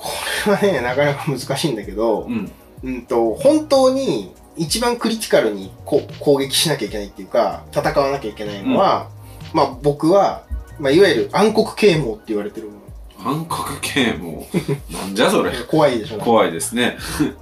[0.00, 0.08] こ
[0.46, 2.50] れはね、なかなか難しいんだけど、うん。
[2.84, 9.08] うんと、本当に一番クリティカルにこ攻撃しなきゃいけないっていうか、戦わなきゃいけないのは、
[9.52, 10.42] まあ僕は、
[10.78, 12.78] まあいわゆる暗黒啓蒙って言われてるも
[13.24, 14.46] 暗黒系も、
[14.92, 15.50] なんじゃそれ？
[15.58, 15.64] の。
[15.66, 16.96] 怖いでしょ怖いですね。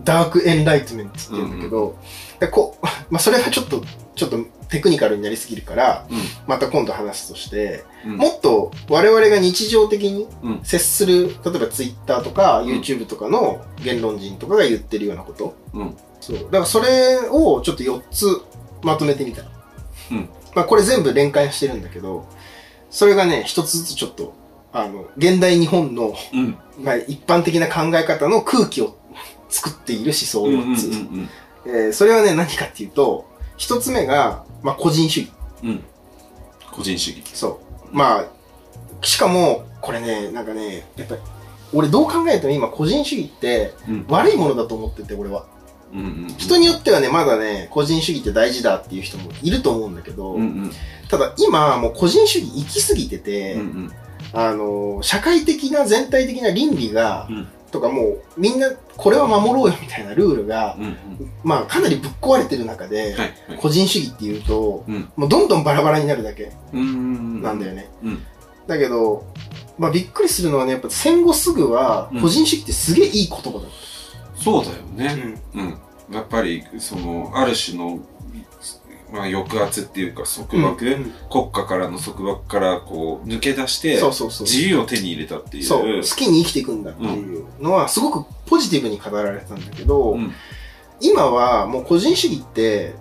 [0.04, 1.96] ダークエンライトメントって言うんだけど、
[2.40, 2.76] でこ
[3.10, 3.82] まあそれはちょっと、
[4.14, 4.38] ちょっと
[4.68, 6.16] テクニカルになりすぎるから、うん。
[6.46, 15.56] また今度話すとして、うんもっと我々が日常的にうん接する、例えばツイッターとかん YouTube とかの言論人とかが言ってるようなこと。
[15.72, 15.96] うん。
[16.20, 16.38] そう。
[16.38, 18.26] だからそれをちょっと4つ
[18.82, 19.42] まとめてみた。
[20.10, 20.28] うん。
[20.54, 22.26] まあこれ全部連関してるんだけど、
[22.90, 24.34] それがね、一つずつちょっと、
[24.72, 26.56] あの、現代日本の、うん。
[26.82, 28.96] まあ、一般的な考え方の空気を
[29.48, 31.28] 作っている思想うんうんうん4つ。
[31.66, 33.26] えーそれはね、何かっていうと、
[33.57, 35.33] 一つ目が、まあ、個人主義。
[35.62, 35.68] うん。
[35.70, 35.85] うん。
[36.72, 37.22] 個人主義。
[37.33, 37.61] そ
[37.92, 37.96] う。
[37.96, 38.24] まあ、
[39.02, 41.20] しかも、これね、なんかね、やっぱり、
[41.72, 44.05] 俺どう考えても今個人主義ってうん。
[44.09, 45.46] 悪いものだと思ってて、俺は。
[45.92, 46.35] うんうん。
[46.37, 50.70] 人によってはね、まだね、個人主義って大事だっていう人もいると思うんだけど、うんうん。
[51.09, 53.92] ただ今、もう個人主義行き過ぎてて、うんうん。
[54.33, 60.96] あの、社会的な全体的な倫理が、うんとかもう、みんなこれは守ろうよみたいなルールが、うんうん。
[61.44, 63.12] まあかなりぶっ壊れてる中で、はい。
[63.12, 63.33] はい。
[63.59, 65.11] 個人主義っていうと、うん。
[65.16, 66.85] もうどんどんバラバラになるだけうんう
[67.38, 67.42] ん。
[67.42, 67.88] なんだよね。
[68.02, 68.22] うん。
[68.66, 69.24] だけど、
[69.79, 73.70] まあびっくりするのはね、やっぱ戦後すぐはうん、個人主義ってすげえいい言葉だっ
[74.37, 75.02] そうだよた。
[75.16, 75.40] ね。
[75.55, 75.79] うん。
[76.14, 77.98] やっぱり、その、ある種の、
[79.12, 81.12] まあ、抑圧っていうか束縛、うん。
[81.30, 84.00] 国家からの束縛からこう抜け出して。
[84.00, 85.64] 自由を手に入れたっていう。
[85.64, 90.32] そう、好きに生きていくんだっていうのは、すごくポジティブに語られてたんだけど、うん。
[91.00, 92.94] 今はもう個人主義って、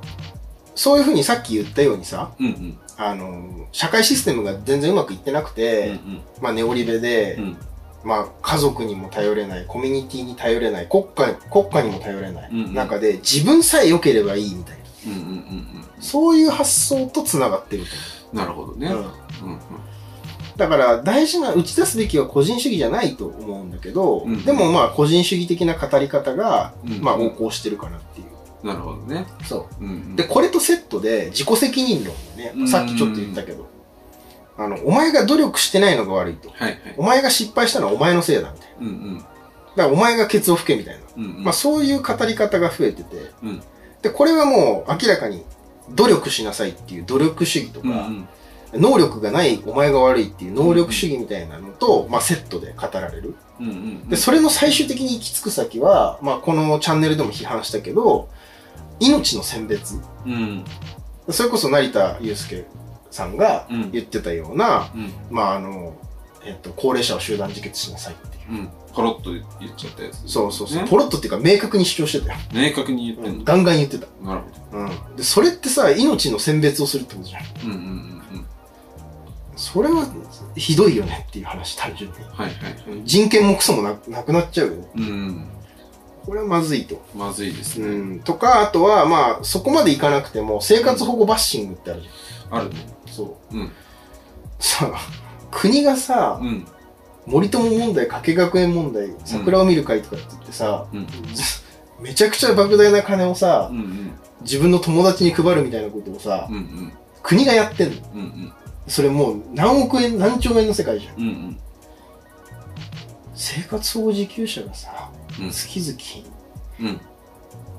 [0.76, 2.80] そういうふうにさっき言ったようにさ、うんうん。
[2.98, 6.00] あの、社会システムが全然うまくいってなくうんて、
[6.42, 7.58] まあネオリベで、うん。
[8.04, 12.74] まあ家族にも頼れない、コミュニティに頼れない、国家、国家にも頼れない、うんうん。
[12.74, 14.85] 中で自分さえ良ければいいみたいな。
[15.50, 17.84] うんうんうんそういう発想と繋がってる
[18.34, 18.90] うんなるほどね。
[18.90, 19.14] とうん思う。
[19.44, 19.60] うんうん
[20.58, 28.66] だから大事な、打ち出すべきは個人主義じゃないと思うんだけど、うんでもまあ個人主義的な語り方が、うんまあ横行してるかなっていう。
[28.66, 29.26] なるほどね。
[29.44, 29.84] そう。
[29.84, 32.54] うんうんで、これとセットで自己責任論だね。
[32.56, 33.68] うんさっきちょっと言ったけど。
[34.58, 36.48] あの、お前が努力してないのが悪いと。
[36.50, 36.80] はいはい。
[36.96, 38.76] お前が失敗したのはお前のせいだみたいな。
[38.80, 39.26] うんうん
[39.76, 41.02] だからお前がケツを吹けみたいな。
[41.18, 41.44] うんうん。
[41.44, 43.18] まあそういう語り方が増えてて。
[43.44, 43.62] うん
[44.06, 45.44] で、これはもう明らかに
[45.96, 48.28] 努力しなさいっていう努力主義とか、うん
[48.74, 48.82] うん。
[48.82, 53.34] 能力がないお前が悪いっていう能力主義みたいなのと、まあセットで語られる。
[53.60, 58.30] うんうんで、それの最終的に行き着く先は、まあこのチャンネルでも批判したけど、
[59.00, 60.00] 命の選別。
[60.28, 60.64] うん。
[61.32, 62.66] それこそ成田悠介
[63.10, 63.92] さんがうん。
[63.92, 65.12] 言ってたような、うん。
[65.32, 65.96] まああの、
[66.46, 68.54] えっと、高齢者を集団自決しなさいっていう。
[68.54, 68.70] うん。
[68.94, 70.24] ポロッと言っちゃったやつ。
[70.26, 70.84] そうそうそう。
[70.84, 70.88] ね？
[70.90, 72.40] ポロッとっていうか明確に主張してたよ。
[72.54, 73.44] 明確に言ってんの？
[73.44, 74.08] ガンガン言ってた。
[74.24, 75.16] なるほうん。
[75.18, 77.44] で、それってさ、命の選別をするってことじゃん。
[77.44, 77.50] ど。
[77.66, 77.82] うんうんうんう
[78.38, 78.46] ん。
[79.58, 80.06] それは
[80.56, 82.18] ひどいよねっていう話、単純に。
[82.18, 83.02] はいはいはい。
[83.04, 84.88] 人権もクソもななくなっちゃうよね。
[84.96, 85.48] うん。
[86.26, 87.06] これはまずいと。
[87.16, 88.16] まずいですうね。
[88.16, 88.20] ん。
[88.22, 92.10] とか、あとは、まあ、そこまでいかなくても、生活保護バッシングってあるじ
[92.50, 92.76] あるね。
[93.06, 93.14] ゃん。
[93.14, 93.56] そう。
[93.56, 93.72] うん。
[94.60, 95.00] さあ、
[95.52, 96.68] 国がさ、うん。
[97.26, 101.08] 森友問題、加計学園問題、桜を見る会とかって言ってさ、うん。
[102.00, 104.12] めちゃくちゃ莫大な金をさう、ん
[104.42, 106.56] 自分の友達に配るみたいなことをさ、うん。
[106.56, 106.92] うん
[107.24, 107.96] 国がやってんの。
[108.14, 108.20] うん。
[108.20, 108.54] うん
[108.88, 111.16] それもう何億円、何兆円の世界じゃん。
[111.16, 111.24] うん。
[111.24, 111.58] うん
[113.34, 115.12] 生活保護受給者がさ、
[115.42, 117.02] うん月々うん。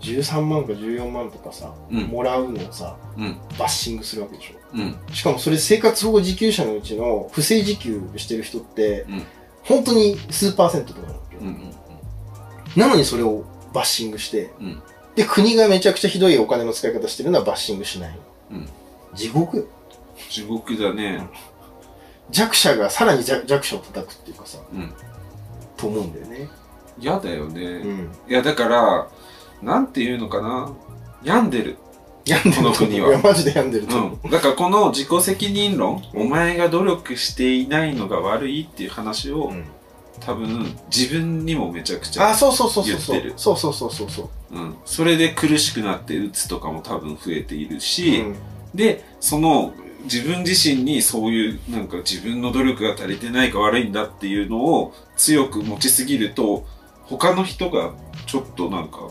[0.00, 3.36] 13万か14万とかさ、うんもらうのをさ、うん。
[3.58, 4.54] バッシングするわけでしょ。
[4.74, 4.96] うん。
[5.14, 9.22] しかもそれ生活保護受給者のうちの不正受給してる人って、うん
[9.66, 11.42] 本当に数パーセントとかなわけよ。
[11.42, 11.48] うん。
[11.48, 11.74] うん。
[12.76, 14.82] なのにそれをバッシングして、うん。
[15.14, 18.18] で、国がめちゃくちゃひどいお金の使い方してるのはバッシングしない。
[18.50, 18.68] うん
[19.14, 19.64] 地獄よ。
[20.30, 21.26] 地獄だね。
[22.30, 24.92] 弱者がさらに弱弱者を叩くっていうかさ、うん。
[25.76, 26.48] と思うんだよね。
[26.98, 27.62] 嫌だよね。
[27.62, 28.10] うん。
[28.28, 29.08] いや、だから、
[29.62, 30.72] なんていうのかな。
[31.22, 31.78] 病んでる。
[32.26, 34.18] 病んでるこの国はいや、マジで病んでると思う。
[34.24, 34.30] うん。
[34.30, 39.64] だからこの自己責任論、うんお前が努力していないのが悪いっていう話を、うん
[40.18, 43.32] 多分自分にもめちゃくちあ、ゃ、そうそうそうそうそう。
[43.36, 44.56] そうそうそうそうそう。
[44.56, 44.74] うん。
[44.86, 48.36] それで苦しくなってうつとかも多分増えているし、うん
[48.74, 56.66] で、その自分自身にそういうなんか自分の努力が足りてないか悪いんだっていうのを強く持ちすぎると、
[57.02, 57.92] 他の人が
[58.26, 59.10] ちょっとなんか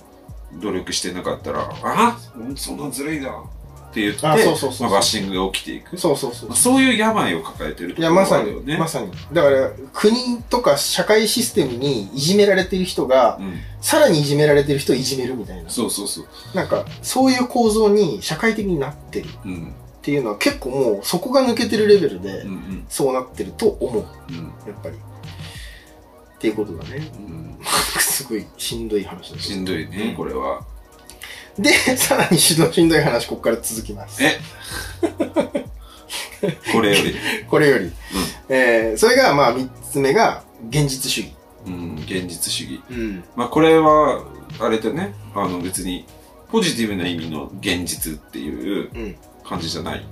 [0.62, 5.98] 努力してなかったら、あうんそんなずるいだって言って、あそうそうそうそうまあバッシングが起きていく。
[5.98, 6.58] そうそうそうまあ。
[6.58, 8.78] そういう病を抱えてるといや、ころまさに、があるよね。
[8.78, 9.12] まさに。
[9.32, 13.60] だから、国とか社会システムにいじめられてる人が、うん。
[13.82, 15.70] さらにいじめられてる人をいじめるみたいな。
[15.70, 16.26] そうそうそう。
[16.54, 19.74] なんか、そういう構造に社会的になってるっうん。
[20.02, 22.46] ていうのは結構もう、そこが抜けてるレベルで。
[22.90, 24.06] そうなってると思う。
[24.30, 24.38] うん。
[24.68, 24.96] やっぱり。
[26.36, 27.12] っていうことだね。
[27.18, 27.58] うん。
[28.00, 30.62] すごいしんどい話だしんどいね、これは。
[31.58, 34.24] で、さらにしんどしんどい話、ここから続きます。
[34.24, 34.40] え？
[36.72, 37.16] これより。
[37.50, 37.92] これより。
[38.50, 41.34] えー、それが、まあ、三つ目が、現実主義。
[41.66, 42.82] うん、現実主義。
[42.92, 43.24] うん。
[43.36, 44.24] まあこれは、
[44.60, 46.06] あれだね、あの別に、
[46.52, 49.16] ポジティブな意味の現実っていううん。
[49.44, 50.06] 感じじゃない。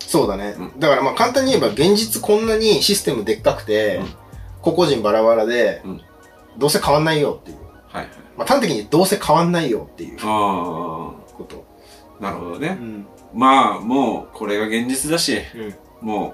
[0.00, 0.54] そうだね。
[0.58, 4.06] うだからまあ簡単に言えば現実こんなにシステムでっかくて、うん
[4.66, 6.00] 個々人バラバラで、うん
[6.58, 7.58] どうせ変わんないよっていう。
[7.88, 8.06] はいはい。
[8.38, 11.66] まあ端的にどうせ変わんないよっていうあこと。
[12.18, 12.78] あ、なるほどね。
[12.80, 13.06] うん。
[13.34, 16.08] まあ、もう、これが現実だし、うん。
[16.08, 16.32] もう、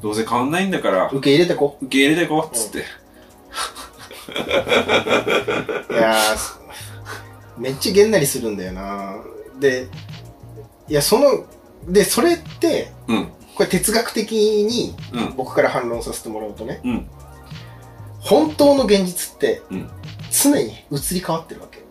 [0.00, 1.76] どうせ変わんないんだから、受け入れてこ。
[1.82, 2.78] 受け入れていこう、つって。
[2.78, 2.82] い
[5.96, 6.58] やー、
[7.58, 9.16] めっちゃげんなりするんだよな
[9.58, 9.88] で、
[10.88, 11.44] いや、その、
[11.88, 13.28] で、それって、うん。
[13.56, 15.36] これ哲学的にうん。
[15.36, 17.08] 僕から反論させてもらうとね、うん。
[18.24, 19.90] 本当の現実ってうん
[20.32, 21.84] 常に移り変わってるわけよ。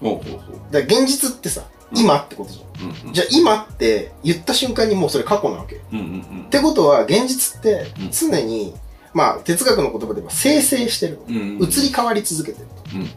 [0.00, 0.72] ほうほうほう。
[0.72, 2.88] だから現実ってさ、うん今ってことじゃん。
[2.88, 3.12] うんうん。
[3.12, 5.82] じゃあ今って言った瞬間にもうそれ過去なわけよ。
[5.92, 6.08] うんうんう
[6.42, 6.48] んっ。
[6.48, 8.74] てことは現実ってうん常に、
[9.12, 11.22] まあ哲学の言葉で言えば生成してるの。
[11.28, 11.62] うんうんうん。
[11.64, 12.96] 移り変わり続けてると。
[12.96, 13.10] うん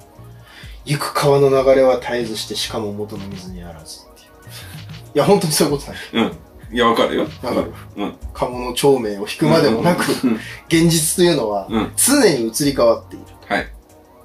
[0.86, 4.29] 行く川の流れは絶えずしてしかも元の水にあらずっていう。
[5.15, 6.31] いや、本当にそういうことなんよ。
[6.31, 6.38] うん。
[6.73, 7.23] いや、わかるよ。
[7.43, 8.13] わかるうん。
[8.33, 10.33] 鴨の長命を引くまでもなく、うん。
[10.67, 11.91] 現実というのはうん。
[11.95, 13.25] 常に移り変わっている。
[13.47, 13.67] はい。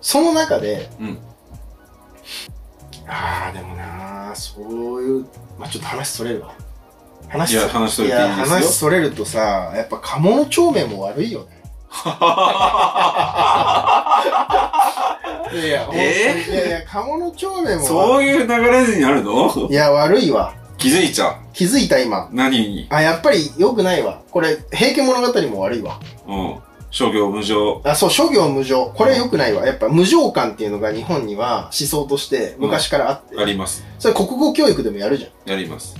[0.01, 1.19] その中で、うん。
[3.07, 4.63] ああ、でもなーそ
[4.97, 5.27] ういう、
[5.59, 6.55] まあちょっと話それるわ。
[7.29, 11.59] 話いや話それていい話それるとさ、やっぱ鴨の長命も悪いよね。
[15.53, 19.53] い やいや、えいやいや、鴨の長命も悪そういう流れになるの？
[19.69, 19.73] い。
[19.73, 20.55] いや、悪いわ。
[20.79, 21.37] 気づいちゃう。
[21.53, 22.29] 気づいた今。
[22.33, 22.87] 何に？
[22.91, 24.23] あ、やっぱり良くないわ。
[24.31, 26.01] これ、平家物語も悪いわ。
[26.27, 26.57] うん。
[26.91, 27.83] 諸行無常。
[27.85, 28.87] あ、そう、諸行無常。
[28.87, 29.67] これ良くないわ。
[29.67, 33.39] やっぱ無常感っていうのが日本には思想として昔からあって。
[33.39, 33.85] あります。
[33.99, 35.51] それ国語教育でもやるじゃん。
[35.51, 35.97] やります。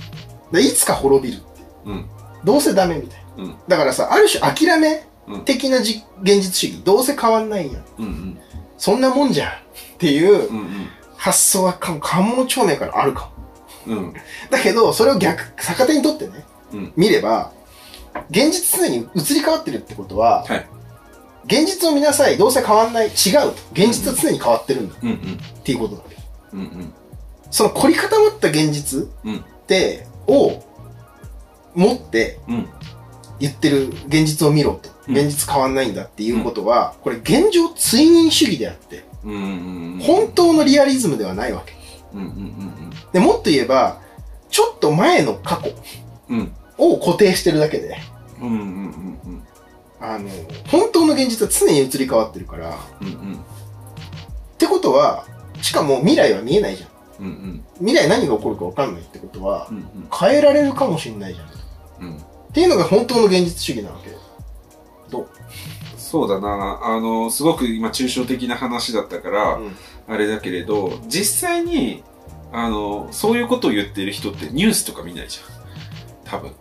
[0.51, 1.67] でいつか滅びるっていう。
[1.85, 2.09] うん。
[2.43, 3.43] どうせダメみたいな。
[3.43, 6.81] うんだからさ、ある種諦めうん的なじ、現実主義。
[6.83, 7.85] どうせ変わんないやん。
[7.99, 8.39] うんうん。
[8.77, 9.49] そんなもんじゃん。
[9.49, 9.51] っ
[9.99, 10.87] ていううん
[11.17, 13.38] 発想はか関門町名からあるかも。
[13.89, 13.97] うん。
[13.97, 14.13] うん。
[14.49, 17.51] だけど、それを逆、逆手にとってね、うん見れば、
[18.29, 20.67] 現実常に移り変わってるってことは、はい。
[21.45, 22.37] 現実を見なさい。
[22.37, 23.07] どうせ変わんない。
[23.07, 23.55] 違うと。
[23.73, 24.95] 現実は常に変わってるんだ。
[25.01, 25.15] うんうん。
[25.15, 26.15] っていうことなわけ。
[26.53, 26.93] うんうん。
[27.49, 30.63] その凝り固まった現実うんって、を
[31.73, 32.67] 持ってうん。
[33.39, 34.89] 言ってる現実を見ろと。
[34.89, 39.99] うん現実変わんないんだっていうことは、これ現状追認主義であって、うんうんうん。
[40.03, 41.73] 本当のリアリズムではないわけ。
[42.13, 43.99] うんうんうんで、もっと言えば、
[44.49, 45.71] ちょっと前の過去
[46.29, 46.39] うん。
[46.39, 46.51] うん。
[46.77, 47.97] を固定してるだけで、
[48.41, 49.43] うんうんうん
[50.01, 50.29] あの、
[50.71, 53.07] 本当の現実は常に移り変わってるから、っうん。
[53.07, 53.39] うんうん。
[54.57, 55.25] てことは、
[55.61, 56.89] しかも未来は見えないじゃん。
[57.19, 57.65] うんうん。
[57.79, 61.47] 未来何が起こるか分かんないってことはう、ん変えられるかもしれないじゃん。
[61.47, 61.49] っ
[61.99, 62.07] うん。
[62.07, 62.23] うん。
[62.53, 64.17] ていうのが本当の現実主義なわけよ。
[65.11, 65.27] どう？
[65.97, 66.79] そうだな。
[66.81, 69.75] あの、すごく今抽象的な話だったから、うん
[70.09, 72.03] あれだけれど、実際に、
[72.51, 75.59] あの、そういうことを言ってる人ってニュースとか見ないじゃん。
[76.25, 76.51] 多分。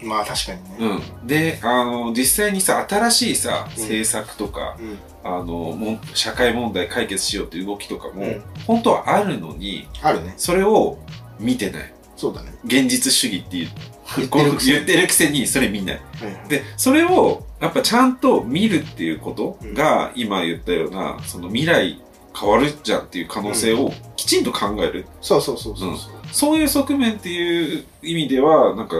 [0.00, 1.02] まあ確かにね。
[1.22, 1.26] うん。
[1.26, 4.98] で、あの、実際にさ、新しいさ、うん政策とか、うん。
[5.24, 10.34] あの、もん社会問題解決しようっていう動きとかも、うん本当はあるのに、あるね。
[10.36, 10.98] それを
[11.40, 11.92] 見てない。
[12.16, 12.52] そうだね。
[12.64, 13.70] 現実主義っていう。
[14.16, 16.00] 言ってるくせに言ってるくせにそれ見ない
[16.48, 22.00] で、それを、やっぱちゃんと見るっていうことが、今言ったような、その未来
[22.38, 25.06] 変わるじゃんっていう可能性をきちんと考える。
[25.20, 26.12] そうそうそうそうそう。
[26.30, 28.96] そういう側面っていう意味では、なんか、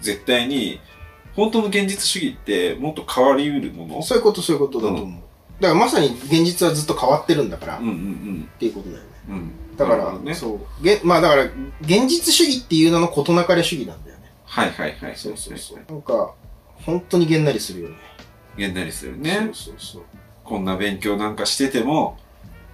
[0.00, 0.80] 絶対に、
[1.34, 4.02] 本当の現実主義ってもっと変わりうるもの？
[4.02, 5.22] そういうことそういうことだと思う。
[5.60, 9.08] だからまさに現実はずっと変わってるんだから、っうんうんていうことだよね。
[9.28, 9.34] うん。
[9.34, 9.76] うん。
[9.76, 10.34] だから、ね。
[10.34, 10.84] そう。
[10.84, 11.44] げまあだから、
[11.80, 14.30] 現実主義っていうのの事なかれ主義なんだよね。
[14.44, 15.16] はいはいはい。
[15.16, 15.80] そうそうそう。
[15.88, 16.34] なんか、
[16.84, 17.96] 本当にげんなりするよね。
[18.58, 19.54] げんなりするそねう。
[19.54, 20.02] そうそう。
[20.44, 22.18] こんな勉強なんかしてても、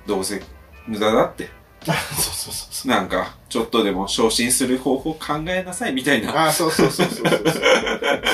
[0.08, 0.42] どうせ
[0.86, 1.50] 無駄だって。
[1.86, 2.90] あ そうそうそうそう。
[2.90, 6.48] なんか、ちょっとでも昇進する方法考えなさいみたいな。
[6.48, 7.42] あそうそうそうそうそう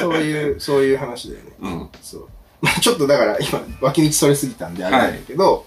[0.00, 0.14] そう。
[0.22, 1.50] いう、そういう話だよね。
[1.60, 1.88] うん。
[2.00, 2.28] そう。
[2.62, 5.66] まあちょっとだから今、脇道それすぎたんであれだけど、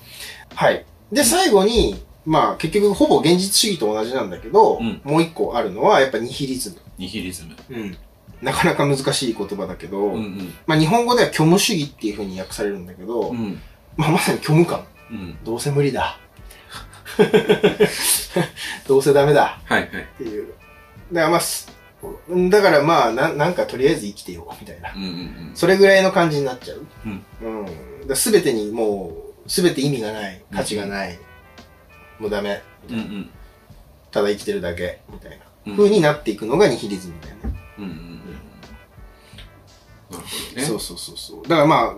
[0.56, 0.86] はい。
[1.12, 6.78] で、最後に、まあ結局ほぼ現実主義と同じなんだけど、うんもう一個あるのはやっぱニヒリズム。
[6.98, 7.56] ニヒリズム。
[7.70, 7.98] うん。
[8.42, 10.54] なかなか難しい言葉だけど、うんうん。
[10.66, 13.62] まあ日本語では虚無主義っていう風に訳されるんだけど、うん。
[13.98, 14.84] まあまさに虚無感。
[15.12, 15.38] うん。
[15.44, 16.20] どうせ無理だ。
[18.88, 19.90] どうせダメだはいはい。
[19.90, 20.54] っていう。
[21.12, 21.72] だからまあす、
[22.50, 24.94] だからまあな、なんかとりあえず生きてよ、みたいな。
[24.94, 26.86] うんうんそれぐらいの感じになっちゃう。
[27.06, 27.26] うん。
[28.08, 28.16] うん。
[28.16, 31.18] すべてにもう、すべて意味がない、価値がない、
[32.20, 32.96] もうダメ、うん。
[32.96, 33.30] うんうん。
[34.12, 35.38] ただ生きてるだけ、みたいな。
[35.38, 37.42] うん風になっていくのがニヒリズムだよね。
[37.78, 38.18] うんうんうん。
[40.12, 40.64] なるほどね。
[40.66, 41.44] そうそうそうそう。
[41.44, 41.96] だからまあ、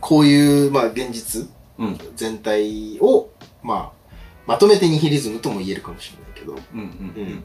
[0.00, 1.98] こういう、まあ現実うん。
[2.16, 3.30] 全体を、
[3.62, 4.12] まあ、
[4.46, 6.86] まとめてニヒリズムとも言えるかもしれないけど、っうんうん
[7.16, 7.38] うんうん。
[7.38, 7.42] っ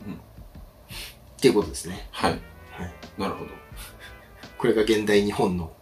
[1.39, 2.07] ていうことですね。
[2.11, 2.31] はい。
[2.31, 2.41] はい。
[3.17, 3.51] なるほど。
[4.57, 5.73] これが現代日本の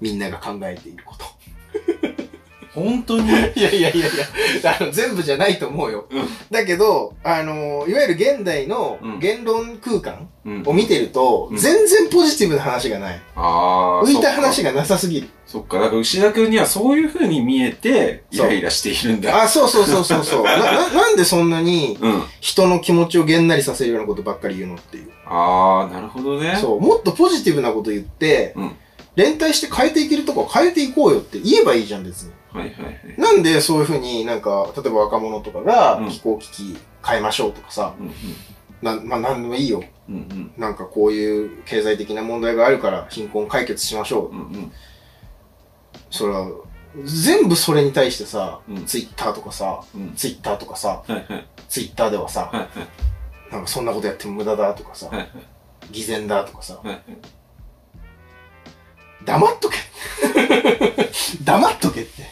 [0.00, 1.26] みんなが考えていること。
[2.74, 3.28] 本当に？
[3.28, 4.00] いやいやいやい
[4.62, 6.06] や、あの、全部じゃないと思うよ。
[6.10, 13.20] うんだけど、あの、いわゆる現代のうん言論空間うんを見てると、うん全然ポジティブな話がない。
[13.36, 14.06] ああ。
[14.06, 14.72] 浮いた話が。
[14.72, 15.28] がなさすぎる。
[15.46, 15.78] そっか。
[15.78, 19.42] だから牛田君にはそういう風に見えて、イライラしているんだ。
[19.42, 20.42] あ、そうそうそうそうそう。
[20.44, 22.22] な、な、なんでそんなにうん。
[22.40, 25.10] 人の気持ちをげんなりさせるようなことばっかり言うのっていう。
[25.26, 26.56] ああ、なるほどね。
[26.60, 26.80] そう。
[26.80, 28.76] もっとポジティブなこと言って、うん
[29.16, 32.32] 連帯して変えていけるとこは変えていこうよって言えばいいじゃん、別に。
[32.52, 32.96] はいはいはい。
[33.18, 38.10] なんでそういうふうになんか、例えば若者とかがうん気候危機変えましょうとかさ、うん
[38.82, 39.82] な、まあなんでもいいよ。
[40.08, 40.14] うん。
[40.14, 44.34] うんなんかこういう経済的な問題があるから貧困解決しましょう。
[44.34, 44.38] うん。
[44.38, 44.72] うんうん。
[46.10, 46.48] それは、
[47.04, 51.46] 全部それに対してさ、うんツイッターとかさ、うんツイッターとかさ、はいはい。
[51.68, 53.52] ツイッターではさ、はいはい。
[53.52, 55.28] なんかそんなことやっても無駄だとかさ、はいはい。
[55.90, 57.02] 偽善だとかさ、はいはい。
[59.24, 59.78] 黙っとけ。
[61.42, 62.22] 黙っとけって。
[62.22, 62.24] っ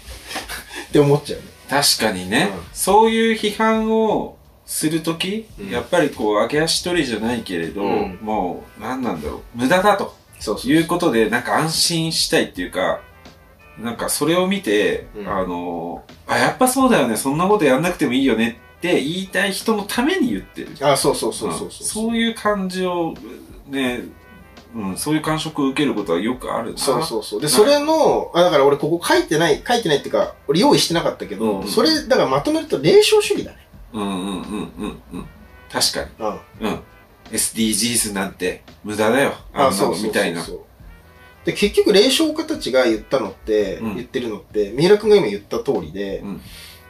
[0.93, 1.47] て思っちゃうね。
[1.68, 2.62] 確かにね、うん。
[2.72, 4.36] そういう批判を
[4.66, 5.70] するとき、うん。
[5.70, 8.18] やっぱりこう、揚げ足取りじゃないけれど、うん。
[8.20, 13.01] もう、何なんだろう、無駄だとそうそういうことで、なんか安心したいっていうか、
[13.78, 15.28] なんかそれを見て、うん。
[15.28, 20.70] あの、あ、やっぱそうだよね、そんなことやんなくてもいいよねって言いたい人のために言ってる。
[20.80, 21.68] あ、そうそうそうそうそう。
[21.68, 21.70] ん。
[21.70, 23.14] そういう感じを、
[23.68, 24.01] ね、
[24.74, 26.78] うん、そういう感触を受けることはよくあるな。
[26.78, 27.40] そうそうそう。
[27.40, 33.68] で、それの、あだから俺ここ書いてない、書いてないっていうか、俺用意してなかったけど、うんそれ、だからまとめると霊障主義だね。
[33.92, 35.26] うんうんうんうんうん。
[35.70, 36.10] 確かに。
[36.60, 36.68] うん。
[36.68, 36.80] うん。
[37.32, 39.34] SDGs なんて無駄だよ。
[39.52, 40.42] あんなのみたいな。
[40.42, 40.60] そう
[41.44, 46.40] で、結局、霊障家たちが言ったのって、うん言ってるのって、三浦君が今言った通りで、うん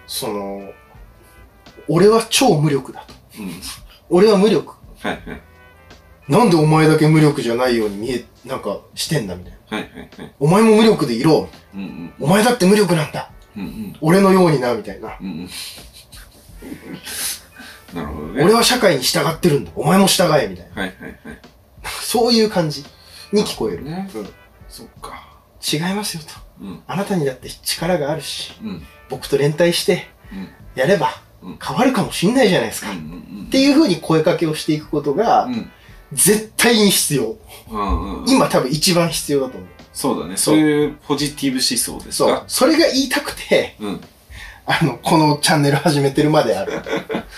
[0.07, 0.71] その、
[1.89, 3.15] 俺は超無力だと。
[3.39, 3.51] うん。
[4.11, 4.75] 俺は無力。
[4.99, 5.41] はいはい。
[6.33, 9.77] なんでお前だけ無力じゃないように見え、なんかしてんだみたいな。
[9.77, 10.33] はいはいはい。
[10.41, 12.15] お前も無力でいろうんうん。
[12.19, 12.25] う。
[12.25, 13.31] お前だって無力なんだ。
[13.57, 13.97] うんうん。
[14.01, 15.17] 俺のようにな、みたいな。
[15.21, 15.49] うんうん。
[17.95, 18.43] なるほどね。
[18.45, 19.73] 俺は社会に従ってるんだ。
[19.75, 20.83] お前も従え、みたいな。
[20.83, 21.39] はいはいはい。
[22.01, 22.85] そういう感じ
[23.33, 23.85] に聞こえる。
[23.85, 24.29] ねうん
[24.69, 25.29] そっか。
[25.71, 26.29] 違いますよと。
[26.63, 26.83] うん。
[26.87, 28.83] あなたにだって力があるし、うん。
[29.11, 30.49] 僕と連帯してうん。
[30.75, 32.91] やればうん変わるかもしんないじゃないですか。
[32.91, 33.03] うんっう
[33.43, 33.47] ん。
[33.51, 35.71] ていう風に声かけをしていくことが、うん。
[36.13, 37.37] 絶対に必要。
[37.71, 38.29] うんうん。
[38.29, 39.69] 今多分一番必要だと思う。
[39.93, 40.37] そうだね。
[40.37, 42.45] そういうポジティブ思想ですそうか。。
[42.47, 44.01] それが言いたくて、うん。
[44.65, 46.73] あの、このチャンネル始めてるまである。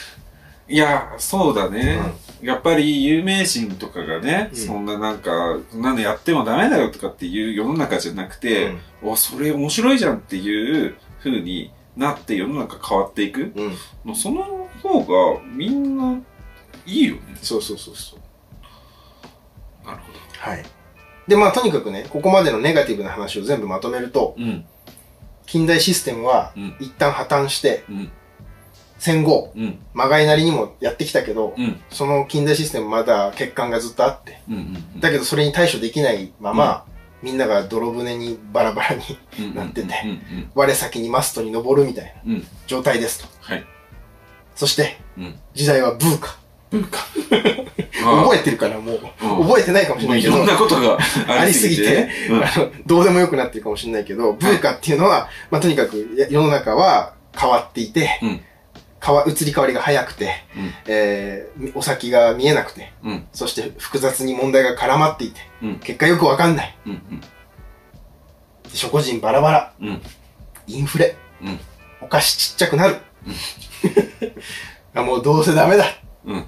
[0.68, 1.99] いや、そうだね。
[2.43, 8.72] やっぱり有名人とかがね、うんそんななんか、そんなのやってもダメだよとかっていう世の中じゃなくて、
[9.03, 13.53] お、それ面白いじゃんっていう風になって世の中変わっていく。
[14.05, 14.14] うん。
[14.14, 15.01] その方
[15.37, 16.20] がみんな
[16.87, 17.20] いいよね。
[17.43, 18.20] そうそうそうそう。
[19.85, 20.64] なるほはい。
[21.28, 24.45] で、まあとにかくね、ここまでのネガティブな話を全部まとめると、ど。
[24.45, 24.64] うん。
[25.47, 26.76] 近代システムはうん。
[26.80, 28.12] 一旦破綻して、うん。
[28.99, 29.78] 戦後、うん。
[29.93, 31.80] まがいなりにもやってきたけど、うん。
[31.91, 34.55] その近代システムまだ欠陥がずっとあって、うん。
[34.55, 34.59] う
[34.97, 35.01] ん。
[35.01, 36.87] だけどそれに対処できないまま、
[37.22, 39.03] みんなが泥船にバラバラに、
[39.39, 40.11] うんなっててうん。
[40.11, 40.51] うん。
[40.55, 42.47] 我先にマストに登るみたいなうん。
[42.66, 43.28] 状態ですと。
[43.41, 43.64] はい。
[44.55, 45.39] そして、うん。
[45.55, 46.43] 時代はブーカ。
[46.75, 46.99] 文化。
[48.05, 50.99] 覚えてるからもう、うん覚えてないかもしれないけど、いろんなことが
[51.29, 52.09] ありすぎて。
[52.87, 58.41] どうでもよくなってるかもしれないけど、ブーカっていうのは、まあ、とにかくや世の中は変わっていて、うん
[59.05, 63.27] 変わ、移り変わりが早くて、うんえー、お先が見えなくて、うん。
[63.35, 66.79] そして複雑に問題が絡まっていて、うん結果よくわかんない。
[66.87, 67.03] うん。
[68.72, 70.03] 諸個人バラバラ、うん。
[70.66, 71.61] インフレ、うん。
[72.01, 72.97] お菓子ちっちゃくなる。
[74.95, 75.85] あもうどうせダメだ。
[76.25, 76.47] うん。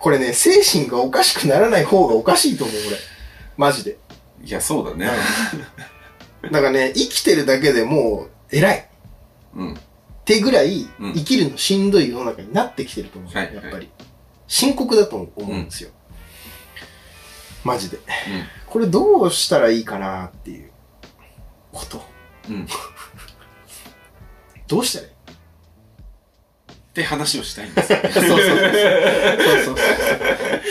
[0.00, 2.96] これね、精神がおかしくならない方がおかしいと思う、俺。
[3.56, 3.98] マジで。
[4.42, 5.10] いや、そうだね。
[6.44, 8.78] だからね、生きてるだけでもう、偉い。
[8.78, 8.82] っ
[9.56, 9.80] うん。
[10.24, 13.90] てぐらい、うん生きるのしんどい世の中になってきてると思う、はいやっぱり。
[14.46, 15.90] 深刻だと思うんですよ。
[17.62, 17.98] マジで。
[18.66, 20.70] これどうしたらいいかなっていう
[21.72, 22.02] こと。
[22.48, 22.54] うん。
[22.54, 22.62] うん。
[22.64, 22.66] っ
[24.66, 25.09] どうしたらいい？
[26.92, 27.98] て話をしたいんですよ。
[28.12, 28.38] そうそうそう。
[29.64, 29.76] そう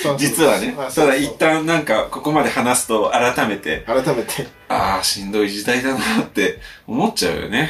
[0.04, 0.18] そう。
[0.18, 0.84] 実はねあ。
[0.84, 4.48] そうそうただ一旦なんか、ここまで話すと改めて、改めて。
[4.68, 7.70] ああ、しんどい時代だなって思っちゃうよね。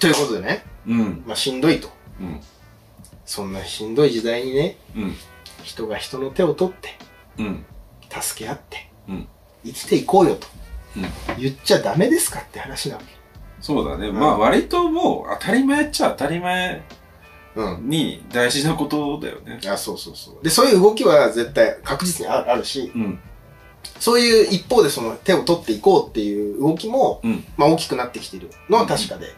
[0.00, 1.24] ということでね、うん。
[1.26, 1.90] まあしんどいと。
[2.20, 2.40] うん。
[3.24, 5.16] そんなしんどい時代にね、うん。
[5.62, 6.96] 人が人の手を取って、
[7.38, 7.64] うん。
[8.20, 9.28] 助け合って、うん
[9.64, 10.46] 生きていこうよと。
[10.96, 11.06] うん
[11.38, 13.14] 言っちゃダメですかって話なわけ。
[13.60, 14.10] そうだね。
[14.10, 16.82] んまあ割ともう当たり前っちゃ当たり前うん。
[17.82, 19.60] に大事なことだよね。
[19.68, 20.44] あ、そうそうそう。
[20.44, 23.18] で、そういう動きは絶対確実にああるし、うん。
[23.98, 27.44] そういう一方でその手を取っていこうっていう動きも、うん。
[27.56, 29.34] まあ大きくなってきているのは確かで。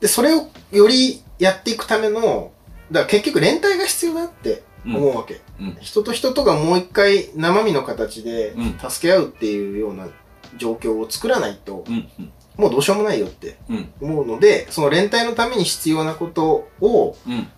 [0.00, 2.52] で、それをよりやっていくための、
[2.90, 4.96] だから結局連帯が必要だってうん。
[4.96, 5.40] 思うわけ。
[5.60, 5.76] うん。
[5.80, 10.08] 人と人とがもう一回生身の形でうん助け合うっていうような
[10.56, 12.08] 状況を作らないと、うん。
[12.18, 12.32] うん。
[12.56, 13.92] もうどうしようもないよってうん。
[14.00, 17.48] 思うので、その連帯のために必要なことを、うん。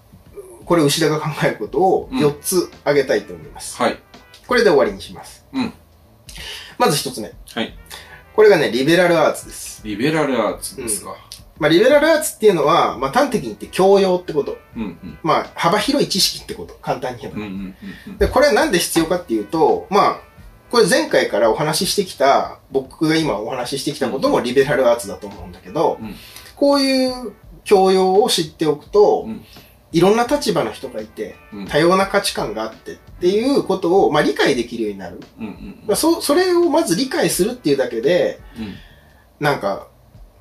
[0.64, 3.76] これ牛田が考えることをうん4つ挙げたいと思います。
[3.82, 3.98] はい。
[4.46, 5.46] これで終わりにします。
[5.52, 5.72] うん。
[6.78, 7.32] まず1つ目。
[7.54, 7.74] はい。
[8.34, 9.82] これがね、リベラルアーツです。
[9.84, 11.16] リベラルアーツですか。
[11.58, 14.56] まあ、リベラルアーツっていうのは、まあ、端的に言って教養ってこと。
[14.76, 14.82] うん。
[14.82, 15.18] うん。
[15.22, 16.74] まあ、幅広い知識ってこと。
[16.80, 17.40] 簡単に言えば。
[17.40, 17.44] うん。
[17.44, 17.74] うん。
[18.08, 18.18] うん。
[18.18, 20.20] で、これはなんで必要かっていうと、まあ、
[20.72, 26.14] これ前回からお話ししてきた、僕が今お話ししてきたこともリベラルアーツだと思うんだけど、うん
[26.56, 27.32] こういう
[27.64, 29.44] 教養を知っておくと、うん
[29.92, 31.66] いろんな立場の人がいて、うん。
[31.66, 35.20] 多様な価値観があってっていうことを、まあ、理解できるようになる。
[35.38, 35.46] うん。
[35.46, 35.82] うん。
[35.86, 38.74] まあ、そ、それをまず理解するっていうだけで、うん。
[39.38, 39.88] なんか、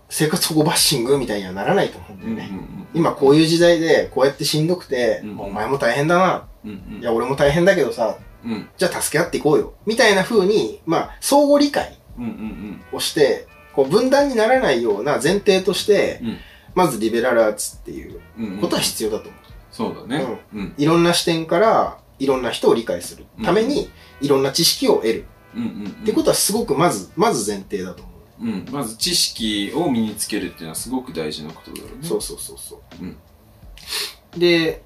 [0.07, 2.31] 生活保護バッシングみたいにはならないと思うんだうん。
[2.31, 2.49] よね。
[2.49, 2.87] うん。
[2.93, 6.47] 今こういう時代で、こうやってしんどくて、うんお前も大変だな。
[6.63, 6.99] うん。
[7.01, 8.69] いや、俺も大変だけどさ、うん。
[8.77, 9.73] じゃあ助け合っていこうよ。
[9.85, 12.25] みたいな風に、まあ、相互理解うん。
[12.25, 12.81] うん。
[12.91, 16.37] をして、こう、分断にならないような前提として、うん
[16.73, 18.57] まずリベラルアーツっていううん。
[18.59, 19.41] ことは必要だと思う。
[19.71, 20.25] そうだね。
[20.53, 20.73] うん。
[20.77, 23.89] いろんな視点から、いろんな人を理解するために、
[24.21, 25.25] いろんな知識を得る。
[25.53, 25.63] うん。
[25.63, 25.87] うん。
[26.01, 28.45] ってことはすごくまず、まず前提だと思う。
[28.45, 28.65] うん。
[28.71, 31.91] まず知識を身につけるっていうのはすごく大事なことだよね。
[32.03, 32.79] そうそうそうそう。
[33.01, 33.17] うん
[34.37, 34.81] で、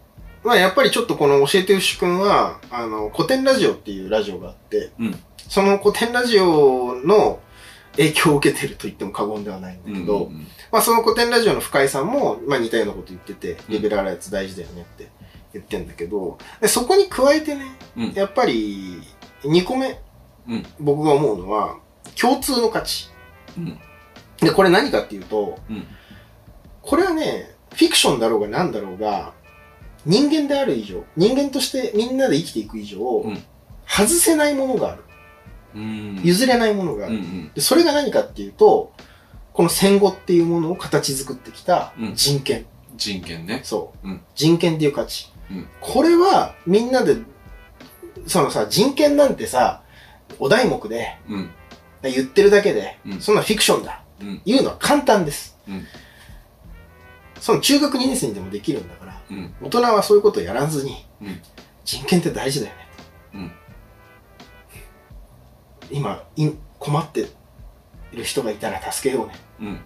[0.45, 7.39] まあやっぱりちょっとこの教えて牛くんは、あの、古典ラジオっていうラジオがあって、うんその古典ラジオの
[7.97, 9.93] 影響を受けてると言っても過言ではないんだうん。
[9.93, 10.47] けど、うん。
[10.71, 15.07] まあその古典ラジオの深井さんも、まあ似たようなこと言ってて、うんリベラルやつ大事だよねって
[15.53, 17.65] 言ってんだけど、でそこに加えてね、
[17.95, 19.01] うんやっぱり
[19.43, 19.99] 2個目、
[20.49, 21.77] うん僕が思うのは、
[22.19, 23.09] 共通の価値。
[23.57, 23.79] うん。
[24.41, 25.85] で、これ何かっていうと、うん。
[26.81, 29.33] これはね、フィクションだろうが何だろうが、
[30.05, 33.43] 人間である以上、人間としてみんなで生きていく以上、うん
[33.87, 35.03] 外せないものがある。
[35.75, 36.21] うん。
[36.23, 37.17] 譲れないものがある。
[37.17, 37.21] うん。
[37.21, 37.51] うん。
[37.53, 38.91] でそれが何かっていうと、
[39.53, 42.65] この戦後っていうものを形作ってきたうん人権。
[42.97, 43.61] 人権ね。
[43.63, 45.31] そう、うん人権っていう価値。
[45.51, 47.15] うんこれはみんなで、
[48.25, 49.83] そのさ、人権なんてさ、
[50.39, 51.49] お題目でうん。
[52.01, 54.01] 言ってるだけで、うんそんなフィクションだ。
[54.19, 54.41] うん。
[54.47, 55.57] 言うのは簡単です。
[55.67, 55.85] うん
[57.39, 59.55] その中学2年生にでもできるんだから、うん。
[59.61, 61.41] 大人はそういうことをやらずに、うん
[61.83, 62.87] 人権って大事だよね。
[63.35, 63.51] うん
[65.91, 66.49] 今い、
[66.79, 67.27] 困って
[68.11, 69.35] いる人がいたら助けようね。
[69.61, 69.79] うん。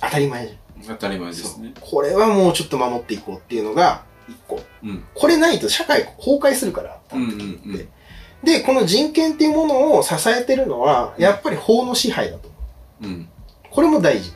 [0.00, 1.36] 当たり前じ当たり前ゃん。
[1.36, 1.74] ですね。
[1.80, 4.60] これはもうちょっと守っていこうっていうのが一個。
[4.82, 5.04] うん。
[5.14, 7.00] これないと社会崩壊するから。
[8.42, 12.56] で、この人権っていうものを支えてるのは、やっぱり法の支配だと思
[13.02, 13.06] う。
[13.06, 13.28] うん。
[13.70, 14.32] これも大事。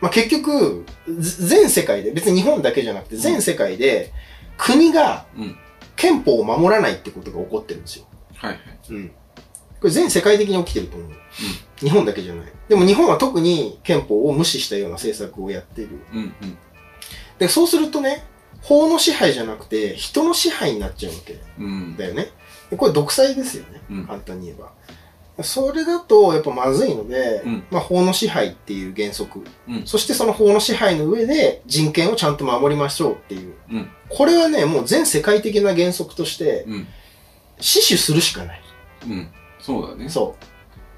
[0.00, 0.84] まあ、結局、
[1.18, 4.12] ず全世界で、別に日本だけじゃなくて全世界で、
[4.56, 5.56] 国がうん。
[5.96, 8.06] 憲法を守らないってことが起こってるんですよ。
[8.36, 8.60] はいはい。
[8.90, 9.08] うん。
[9.08, 9.14] こ
[9.84, 11.10] れ全世界的に起きてると思う。
[11.78, 12.46] 日本だけじゃない。
[12.68, 16.00] でも日本は特に憲法を無視したような政策をやっている。
[16.12, 16.18] うん。
[16.18, 16.58] うん。
[17.38, 18.24] で、そうするとね、
[18.62, 21.96] 法の支配じゃなくて人の支配になっちゃうわけうん。
[21.96, 22.28] だよね。
[22.70, 23.82] でこれ独裁ですよね。
[23.90, 24.72] うん簡単に言えば。
[25.42, 33.54] それだとやっぱまずいので、うんまあ法の支配っていう原則、うんそしてその法の支配の上で人権をちゃんと守りましょうっていう。
[33.70, 36.86] うんこれはね、もう全世界的な原則としてうん。
[37.60, 38.62] 死守するしかない。
[39.08, 39.28] うん。
[39.58, 40.08] そうだね。
[40.08, 40.44] そう。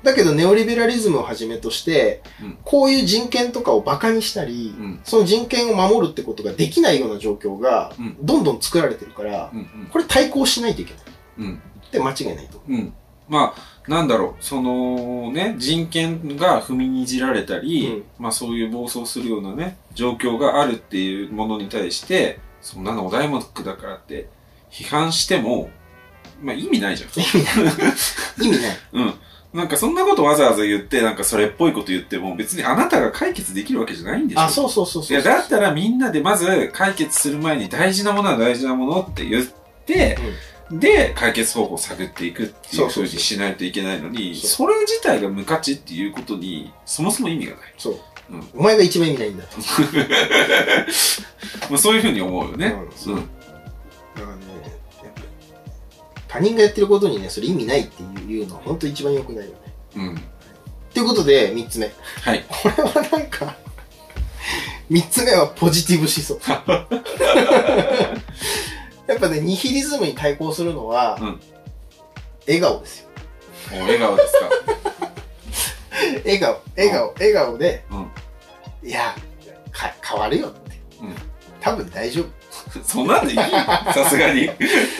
[0.05, 5.01] だけどネオリベラリズムをはじめとして、うんこういう人権とかを馬鹿にしたり、うん。
[5.05, 9.51] その人権を守るってことができないような状況がうん、どんどん作られてるから。
[9.91, 11.03] これ対抗しないといけない。
[11.39, 11.63] うん。
[11.87, 12.93] って間違いないと思うん。
[13.29, 24.29] まあ、なんだろう、そのね、人権が踏みにじられたり、まあそういう暴走するようなね、状況があるっていうものに対して、そんなのお題目だからって
[24.71, 25.71] 批判しても、
[26.43, 27.11] まあ意味ないじゃん。
[27.11, 27.13] う。
[28.45, 28.77] 意味ない。
[28.93, 29.15] うん。
[29.55, 35.19] なんかそんなことわざわざ言って、なんかそれっぽいこと言っても別にあなたが解決できるわけじゃないんでしょあ、そうそうそうそう。
[35.19, 39.47] いや、だったらみんなでまず解決する前に大事なものは大事なものって言っ
[39.87, 40.19] て、
[40.71, 47.61] で、解決方法を探っていくっていう風にしないといけないのに、それ自体が無価値っていうことに、そもそも意味がない。
[47.79, 47.93] そう。
[47.93, 48.01] うん
[48.55, 49.57] お前が一番意味ないんだと。
[51.71, 52.75] まあそういう風に思うよね。
[53.07, 53.31] うんうん。
[54.17, 54.43] だからね、
[55.05, 55.23] やっぱ
[56.27, 59.59] 他人がやってることにね、それ意味ないっていうのは本当一番良くないよね。
[59.95, 60.21] うん。
[60.93, 61.89] ということで、三つ目。
[62.23, 62.45] はい。
[62.49, 63.55] これはなんか、
[64.89, 66.39] 三つ目はポジティブ思想。
[69.07, 71.41] やっぱね、ニヒリズムに対抗するのは、うん
[72.47, 73.09] 笑顔ですよ。
[73.73, 74.39] お笑顔ですか。
[76.25, 78.89] 笑顔、笑顔、笑顔で、うん。
[78.89, 79.17] いや、
[79.73, 80.81] か、変わるよって。
[81.03, 81.15] うん
[81.61, 82.27] 多分大丈夫。
[82.87, 84.49] そんなんでいいさすがに。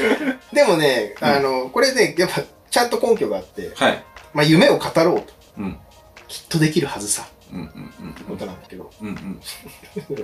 [0.53, 4.05] でもね、うんあの、これね、やっぱ、ちゃんと根拠があって、はい。
[4.35, 5.33] まあ、夢を語ろうと。
[5.59, 5.79] うん。
[6.27, 7.29] きっとできるはずさ。
[7.53, 7.67] うんうん
[8.01, 8.91] うんってことなんだけど。
[9.01, 9.41] うんうん。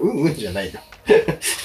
[0.01, 0.81] うんうんじゃないよ。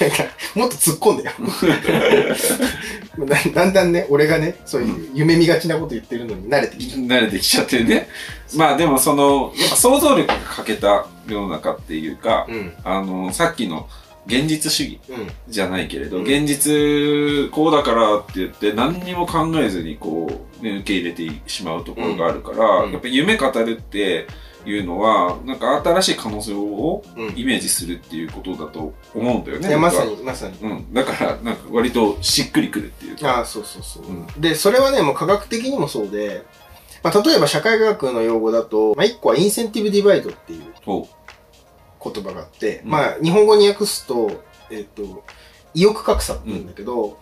[0.00, 1.30] なんか、もっと突っ込んでよ。
[3.26, 7.06] だだんだんね、俺がね、そういう夢見がちなこと言ってるのに慣れてきちゃう。
[7.06, 8.08] 慣れてきちゃってるね。
[8.56, 12.72] まあでもその、やっぱ想像力が欠けた世の中っていうか、うん。
[12.84, 13.88] あの、さっきの
[14.28, 15.28] 現実主義うん。
[15.48, 20.28] じゃないけれど、うん現実こうだからって言って何にも考えずにこ
[20.60, 24.26] う、ね、受け入れてしまうところがあるから、うんやっぱ夢語るって
[24.66, 27.38] いうのは、なんか新しい可能性をうん。
[27.38, 29.68] イメージするっていうことだと思うんだよね。
[29.68, 30.04] いや、まさ。
[30.04, 30.58] に、まさに。
[30.60, 30.92] うん。
[30.92, 33.38] だから、なんか割としっくりくるっていうか。
[33.38, 34.04] ああ、そうそうそう。
[34.04, 36.44] うんで、それはね、もう科学的にもそうで、
[37.02, 41.08] まあ、例えば社会学の用語だと、まあ、一個はインセンティブディバイドっていうほ
[42.10, 45.24] 言葉があって、うんまあ、日本語に訳すと、えっ、と、
[45.74, 47.18] 意欲格差って言うんだけど、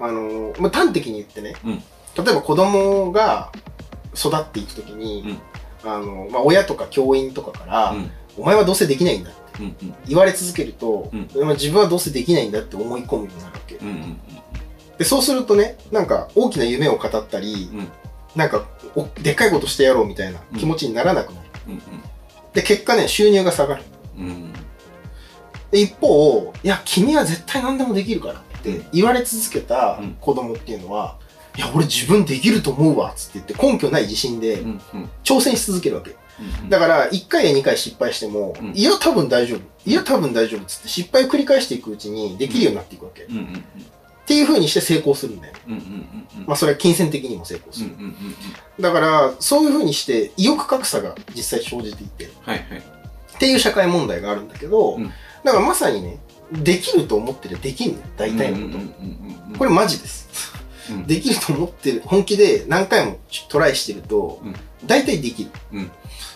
[0.00, 1.82] あの、まあ、端的に言ってね、うん
[2.16, 3.50] 例えば子供が
[4.14, 5.36] 育っていくときに、
[5.84, 7.96] あの、まあ、親とか教員とかから、う。
[7.96, 8.10] うん。
[8.36, 9.94] お前はどうせできないんだってうんうん。
[10.06, 13.74] 言われ続けると、うんまあ自分はどうせできないんだって思い込むようになるわけ。
[13.76, 14.20] うんうん
[14.96, 17.88] で、そうするとね、なんか大きな夢を語ったり、うん
[18.36, 18.66] なんか
[18.96, 21.48] おでっかいことしてやろうみたいな気持ちにならなくなる。
[21.68, 21.82] うん
[22.52, 23.82] で、結果ね、収入が下がる。
[24.18, 24.26] うん。
[24.26, 24.52] うん。
[25.70, 31.18] で、一方、いや、君は絶対何でもできるからって言われ続けたうん子供っていうのは、
[31.56, 35.10] いや、俺自分できると思うわ、つって言って根拠ない自信でうんうん。
[35.22, 36.10] 挑戦し続けるわけ。
[36.10, 36.14] う
[36.66, 39.60] んだから、1回や2回失敗しても、うんいや、多分大丈夫。
[39.86, 40.64] いや、多分大丈夫。
[40.64, 43.22] つって失敗を繰り返していくうちにできるようになっていくわけ。
[43.22, 43.64] っうんうん
[44.26, 45.60] ていう風にして成功するんだよね。
[45.68, 45.84] うんうんうん
[46.40, 46.46] うん。
[46.46, 47.88] まあ、それは金銭的にも成功する。
[47.88, 48.82] うんうんうんうん。
[48.82, 52.82] だから、そういう風にして意欲格差が実際生じていて、はいはい。
[53.34, 55.12] っていう社会問題があるんだけど、うん。
[55.44, 56.18] だからまさにね、
[56.52, 58.78] できると思ってるできんのよ、大体のこ
[59.52, 59.58] と。
[59.58, 60.52] これ、れマジです。
[60.90, 61.06] うん。
[61.06, 63.18] できると思ってる、本気で何回も
[63.48, 64.54] トライしてるとうん、
[64.86, 65.50] 大体できる。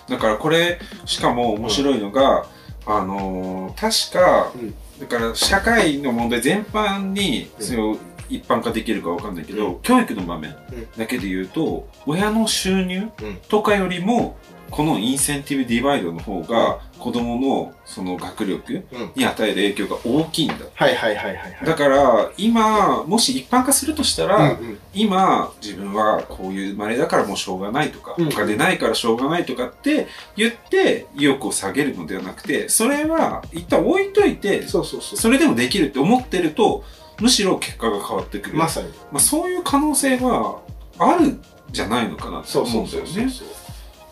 [0.09, 2.47] だからこれ、しかも面白いのが、
[2.87, 4.75] あのー、確か、うん。
[5.01, 7.65] だから社会の問題全般に、うん。
[7.65, 7.97] それを
[8.31, 13.37] 一般化できるかわかんないけど、う教育の場面うんだけで言うと、親の収入うん。
[13.49, 14.37] とかよりも、
[14.71, 20.57] このインセンティブディバイドの方が、子供のその学力うんに与える影響が大きいんだ。
[20.75, 21.65] はいはいはいはいはい。
[21.65, 35.19] だから、今、もし一般化するとしたら、うんうん今、自分はこういう生まれだからもうしょうがないとか、うんお金ないからしょうがないとかって言って、意欲を下げるのではなくて、それは一旦置いといて、そうそうそう。
[35.19, 36.85] それでもできるって思ってると、
[37.21, 38.57] むしろ結果が変わってくる。
[38.57, 38.89] まさに。
[39.13, 40.61] まあ、そういう可能性は
[40.99, 43.33] あるんじゃないのかなとそう思そううんだよね。
[43.33, 43.58] そうそう。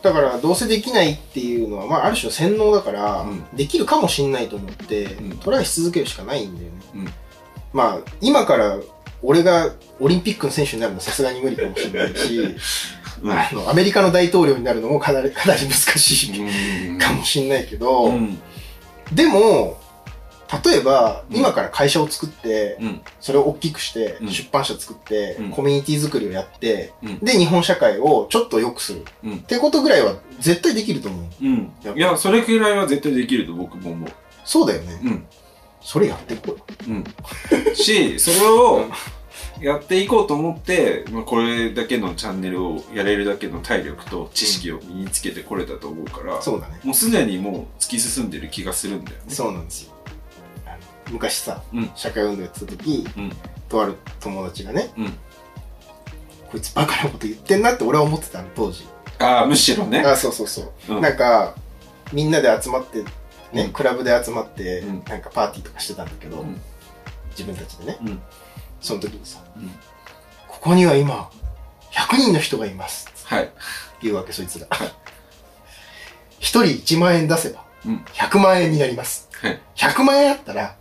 [0.03, 3.45] だから、どうせできないっていうのは、まあ、ある種の洗脳だから、うん。
[3.55, 5.39] できるかもしんないと思って、うん。
[5.39, 6.81] トライし続けるしかないんだよね。
[6.95, 7.09] うん。
[7.73, 8.79] まあ、今から、
[9.23, 12.39] 俺がオリンピックの選手になるのはさすがに無理かもしれないし、
[13.23, 13.33] うん。
[13.33, 16.99] あの、アメリカの大統領になるのもかなり、かなり難しいうん。
[16.99, 18.39] かもしんないけど、うん。
[19.13, 19.79] でも、
[20.65, 23.01] 例えば、うん今から会社を作って、うん。
[23.21, 29.05] それを大きくして、うん出版社作って、うんコミュニティ作りをやって、うんで、日本社会をちょっと良くする。
[29.25, 31.25] うんってことぐらいは絶対できると思う。
[31.43, 31.73] うん。
[31.97, 34.11] いや、それくらいは絶対できると僕も思う。
[34.45, 35.01] そうだよね。
[35.05, 35.27] うん。
[35.81, 36.65] それやっていこうよ。
[36.89, 37.75] うん。
[37.75, 38.87] し、それを
[39.61, 46.81] やっていこうと思って、 まあ、これだけのチャンネルをやれるだけの体力と知識を身につけてこれたと思うから、そうだね。
[46.85, 49.23] もうすでにもう突き進んでる気がするんだよね。
[49.29, 49.96] そうなんですよ。
[51.11, 53.33] 昔さ、うん社会運動やってた時、うん
[53.69, 55.07] とある友達がね、うん
[56.51, 58.87] こいつバカなこと言ってんなって俺は思ってたの、当時。
[59.19, 60.01] ああ、むしろね。
[60.01, 60.95] あ、そうそうそう。
[60.95, 61.55] うんなんか、
[62.13, 63.03] みんなで集まって、
[63.53, 66.61] ね、うんクラブで集まって、うんなんかパーティーとかしてたんだけど、うん
[67.31, 68.23] 自分たちでね、うん
[68.81, 69.71] その時にさ、うん
[70.49, 71.31] ここには今、
[71.93, 73.09] 100人の人がいます。
[73.25, 73.51] はい。
[74.03, 74.93] 言うわけ、そいつがはい。
[76.39, 79.29] 一人1万円出せば、うん100万円になります。
[79.41, 79.61] はい。
[79.75, 80.77] 100万円あったら、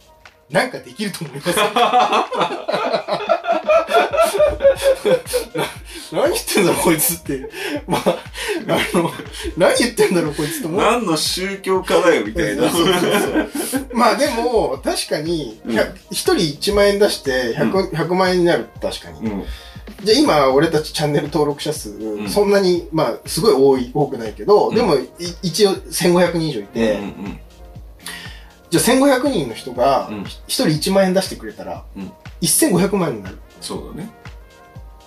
[0.50, 1.58] なんかできると思います？
[6.14, 7.50] な何言ってんだろ、こいつって。
[7.88, 8.18] まあ、
[8.68, 9.12] あの、
[9.58, 10.82] 何言ってんだろ、こいつって思う。
[10.82, 12.70] 何の宗教家だよ、みたいな。
[12.70, 12.94] そうそう
[13.72, 19.20] そうまあでも、確かに、うん100一人1万円出して100、100万円になる、確かに。
[19.28, 19.44] うん。
[20.04, 25.08] じゃあ今、俺たちチャンネル登録者数、んそんなに、まあ、すごい多い、多くないけど、うんでも、い
[25.42, 27.40] 一応1500人以上いて、うん
[28.70, 32.12] じゃあ1500人の人がうん1人1万円出してくれたら、うん
[32.42, 33.38] 1500万になる。
[33.62, 34.10] そうだね。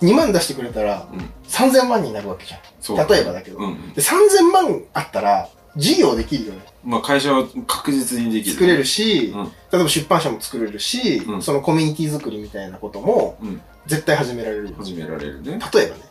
[0.01, 1.19] 2万出してくれたらうん。
[1.47, 2.57] 3000万になるわけじゃ。
[2.57, 3.07] ん。
[3.07, 3.57] 例えばだけど。
[3.57, 3.93] うんうん。
[3.93, 6.61] で、3000万あったら、事業できるよね。
[6.83, 8.53] まあ会社は確実にできる。
[8.53, 9.43] 作れるし、うん。
[9.71, 13.61] 例えば出版社も作れるし、うんそのコミュニティ作りみたいなこともうん。
[13.85, 14.73] 絶対始められる。
[14.77, 15.59] 始められるね。
[15.73, 16.01] 例えばね。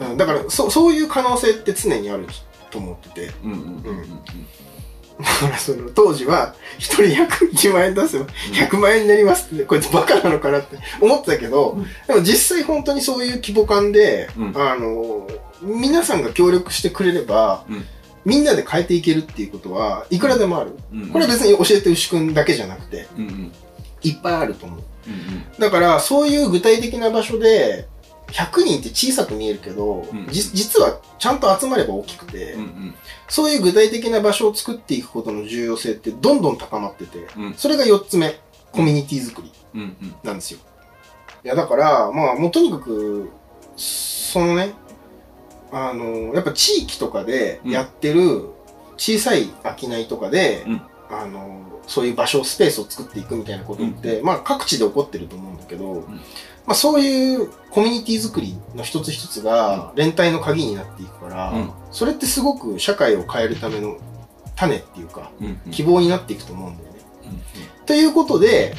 [0.00, 0.10] うん。
[0.10, 2.26] うん、だからそ、そういう可能性って常にある
[2.70, 3.32] と思ってて。
[3.44, 4.20] うんうんうんうん
[5.18, 11.86] だからその当時は、一人101万円出せば100万円になりますって、こいつバカなのかなって思ってたけど、うん。
[12.06, 14.56] でも実際本当にそういう規模感で、うん。
[14.56, 15.28] あの、
[15.62, 17.84] 皆さんが協力してくれれば、うん。
[18.24, 20.76] みんなで変えていけるっていうことはいくらでもある。
[20.92, 21.02] うん。
[21.02, 21.08] うん。
[21.08, 23.52] これは別に教えて牛くんだけじゃなくて、うんうん。
[24.02, 24.80] いっぱいあると思う。
[25.08, 25.44] うん。
[25.58, 27.88] だから、そういう具体的な場所で、
[28.28, 30.26] 100人って小さく見えるけど、うん。
[30.28, 32.94] じ実はちゃんと集まれば大きくて、うんうん。
[33.28, 37.54] そういう具体的な場所を作っていくことの重要性ってどんどん高まってて、うん。
[37.54, 38.38] それが4つ目、
[38.72, 40.14] コミュニティ作りうんうん。
[40.22, 40.60] なんですよ。
[41.44, 43.30] いや、だから、まあ、もうとにかく、
[43.76, 44.74] そのね、
[45.72, 48.50] あの、やっぱ地域とかでやってる
[48.96, 49.48] 小さい
[49.78, 56.04] 商いとかで、うんあの、そういう場所、スペースを作っていくみたいなことって、まあ各地で起こってると思うんだけど、
[56.66, 61.70] まあそういうコミュニティ作りの一つ一つが連帯の鍵になっていくから、うん。
[61.90, 63.96] それってすごく社会を変えるための
[64.54, 65.60] 種っていうか、うん。
[65.66, 65.70] うん。
[65.70, 66.98] 希望になっていくと思うんだよね。
[67.24, 67.86] うん。
[67.86, 68.74] ということで、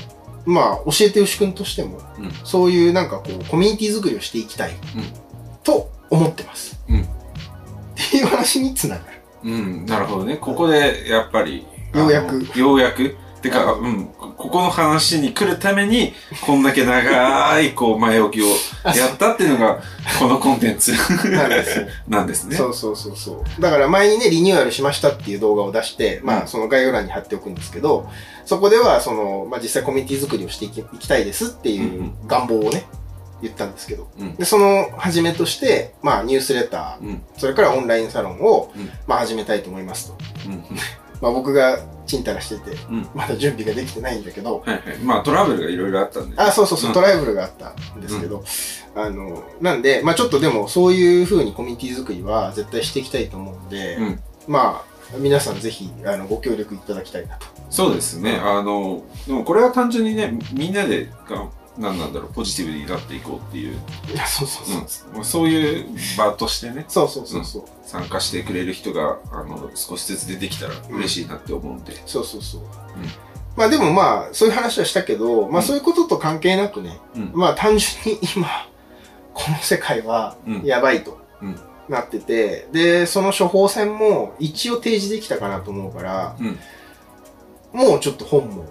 [0.45, 2.31] まあ、教えて牛くんとしても、うん。
[2.43, 4.73] そういうなんかこう、コミュニティ作りをしていきたい、
[5.63, 6.79] と思ってます。
[6.89, 7.01] うん。
[7.01, 7.05] っ
[7.95, 9.19] ていう話につながる。
[9.43, 10.37] うん、なるほどね。
[10.37, 11.65] ここで、やっぱり。
[11.93, 13.15] ようやくようやく。
[13.41, 16.13] てか、うん、こここの話に来るために、
[16.45, 18.47] こんだけ長い、こう、前置きを
[18.85, 19.81] やったっていうのが、
[20.19, 20.91] このコンテンツ
[21.29, 21.87] なんですよ。
[22.07, 22.55] なんですね。
[22.55, 23.61] そうそうそうそう。
[23.61, 28.09] だから前にね、リニューアルしましたっていう動画を出して、まあ、その概要欄に貼っておくんですけど、
[28.45, 32.87] そこでは、その、まあ実際コミュニティ作りをしていきいきたいですっていう願望をね、
[33.41, 34.07] 言ったんですけど。
[34.19, 37.23] うんで、その、はじめとして、まあ、ニュースレター、うん。
[37.37, 40.17] それからオンラインサロンを、うんまあ、始めたいと思いますと。
[41.21, 41.23] うん。
[41.23, 44.97] まあ、僕がちんたらしてて、うんまだ準備ができてないんだけど、はいはい。
[45.03, 46.35] まあ、トラブルがいろいろあったんで。
[46.37, 48.43] あ、そうそうそう、うんトライブルがあったんですけど、
[48.95, 57.47] あの、なんで、まあちょっとでもそういう風にコミュニティ作りは絶対していきたいと思うんで、うんまあ、皆さんぜひ、あの、ご協力いただきたいなと。
[57.69, 58.39] そうですね。
[58.43, 61.49] あの、でもこれは単純にね、みんなでが、
[61.79, 63.73] なんなんだろう、ポジティブになっていこうっていう、
[64.13, 65.09] いや、そうそうそう。
[65.11, 65.85] うんまあ、そういう
[66.17, 67.63] 場としてね、そうそうそうそう。
[67.83, 71.93] 参加してくれる人が、あの、少しずつ出てきたら嬉しいなって思うんで。
[72.05, 72.61] そうそうそう。
[73.55, 77.31] まあでもまあ、そういう話はしたけど、まあうんそういうことと関係なくね、うん。
[77.33, 78.47] まあ単純に今、
[79.33, 86.59] この世界はうんやばいとうんなってて、で、その処方箋も一応提示できたかなと思うから、うん
[87.71, 88.65] もうちょっと本望。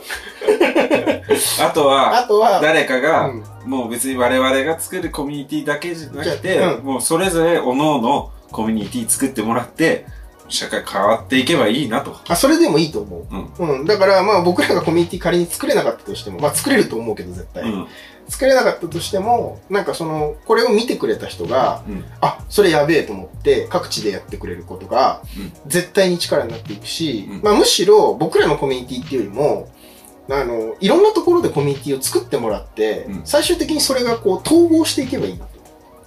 [1.60, 10.06] あとは、あとは、誰かが、うんもう別に我々が作るコミュニティだけじゃなくて、じゃあうんもうそれぞれ各々コミュニティ作ってもらって、
[10.48, 12.16] 社会変わっていけばいいなと。
[12.28, 13.62] あ、それでもいいと思う。
[13.62, 13.78] うん。
[13.78, 13.84] うん。
[13.84, 17.64] だからまあ僕らがコミュニティ仮に作れなかったとしても、まあ作れると思うけど絶対。
[17.64, 17.86] うん。
[18.28, 22.04] 作れなかったとしても、なんかその、これを見てくれた人が、うん。
[22.20, 29.68] あ、それやべえと思って各地でやってくれることが、うん絶対に力になっていくし、うんまあむしろ僕らのコミュニティっていうよりも、
[30.30, 35.60] あの、いろんなところでコミュニティを作ってもらって、うん最終的にそれがこう統合していけばいいなと。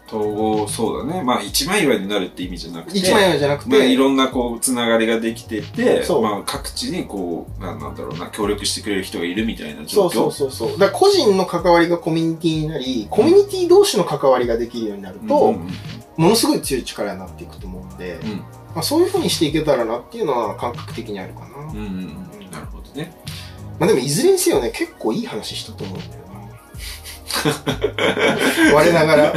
[0.08, 1.24] 統合、そうだね。
[1.24, 10.10] まあ一枚岩になるって意味じゃなくて、一枚岩じゃなくまあ、いて、ろんなこう、つながりができてて、まあ各地にこう、なんなんだろうな、協力してくれる人がいるみたいな状況。
[10.10, 10.80] そうそうそうそう。
[10.80, 15.68] だ個人の関わりがコミュニティになり、コミュニティ同士の関わりができるようになると、うんうん
[16.18, 18.30] ものすごい強い力になっていくと思うんで、うん。
[18.76, 21.46] まあ、そういう風にしていけたらなっていうのは感覚的にあるかな。
[21.58, 22.52] うんうんうん。
[22.52, 23.14] なるほどね。
[23.84, 26.24] まあでもいずれにせよね、結構いい話したと思うんだよな。
[28.74, 29.34] 我ながら。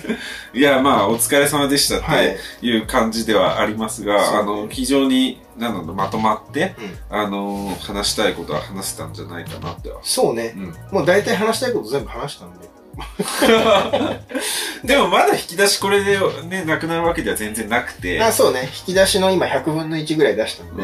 [0.54, 2.38] いや、まあ、お疲れ様でしたって、はい。
[2.62, 6.74] いう感じではありますが、そうあの、非常に、なんだまとまって、
[7.10, 9.98] うんあの、話したいことは話せたんじゃないかなっては。
[10.02, 10.60] そうねう。
[10.60, 10.74] ん。
[10.90, 12.72] もう大体話したいこと全部話したんで。
[14.84, 18.62] でもまだ引き出しこれでね、なくなるわけでは全然なくて、あ、そうね。
[18.64, 20.82] 引き出しの今100分の1ぐらい出したんで。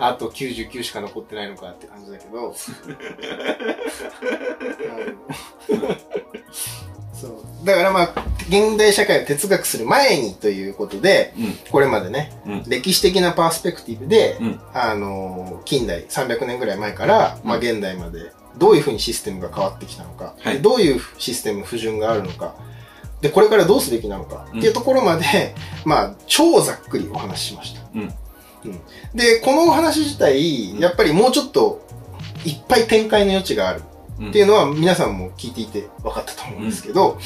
[0.00, 2.54] あと99しか残ってないのかって感じだけど。
[7.20, 7.66] そう。
[7.66, 8.12] だからまあ、
[8.48, 11.54] 現代社会を哲学する前にということで、うん。
[11.70, 22.54] これまでね、うん歴史的なパースペクティブで、うんあの、近代、300年ぐらい前から、まあうん現代まで、どういうふうにシステムが変わってきたのか、はいでどういうシステム、不順があるのか、
[23.20, 27.82] で、これからどうすべきなのかっていうところまで、まあ、超ざっくりお話ししました。
[28.64, 28.70] うん。
[28.72, 28.80] うん
[29.14, 31.86] で、このお話自体、やっぱりもうちょっと
[32.44, 33.82] いっぱい展開の余地がある。
[34.18, 34.28] うん。
[34.30, 37.18] っていうのは皆さんも聞いていて分かったと思うんですけど、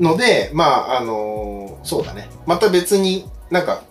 [0.00, 2.28] ので、まあ、あのーそうだね。
[2.46, 3.82] また別になんか、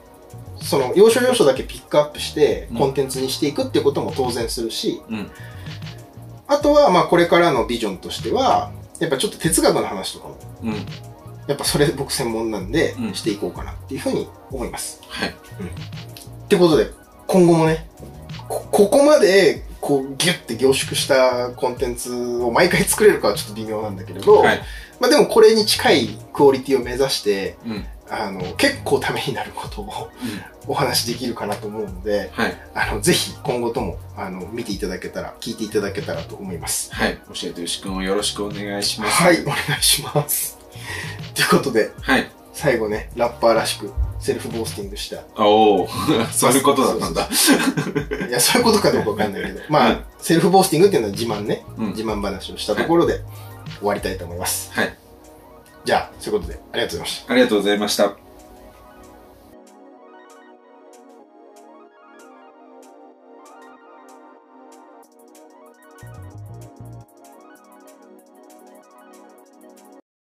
[0.62, 2.78] その要所要所だけピックアップしてうん。
[2.78, 5.32] コンテンツにしていくっていうことも当然するし、うん。
[6.48, 10.74] あとはまあこれからのビジョンとしては、やっぱちょっと哲学の話とかも、うん。
[11.48, 13.14] やっぱそれ僕専門なんでうん。
[13.16, 15.02] していこうかなっていうふうに思います。
[15.08, 15.36] はい。
[16.52, 16.92] ってことで、
[17.28, 17.88] 今後もね、
[18.50, 24.60] こここまでこうギュッて凝縮したコンテンツを毎回作れるかはちょっと微妙なんだけれど、はい。
[25.00, 27.86] まあでもこれに近いクオリティを目指して、うん。
[28.10, 30.10] あの、結構ためになることを
[30.68, 32.54] お話しできるかなと思うので、はい。
[32.76, 36.94] あの、ぜひ今後とも、あの、見ていただけたら、聞いていただけたらと思います。
[36.94, 37.18] はい。
[37.34, 39.24] 教えて牛くんをよろしくお願いします。
[39.24, 40.58] はい、お願いします。
[41.34, 42.30] ということで、はい。
[42.54, 45.24] 最後ね、ラッパーらしく、セルフボースティングした。
[45.44, 45.88] おお
[46.32, 47.28] そういうことだったんだ。
[48.28, 53.22] いや、そういうことかどうかわかんないけど、まあ、うんセルフボースティングっていうのは自慢ね、うん自慢話をしたところで
[53.80, 54.72] 終わりたいと思います。
[54.74, 54.96] はい。
[55.84, 57.34] じゃあ、そういうことで、ありがとうございました。
[57.34, 58.14] ありがとうございました。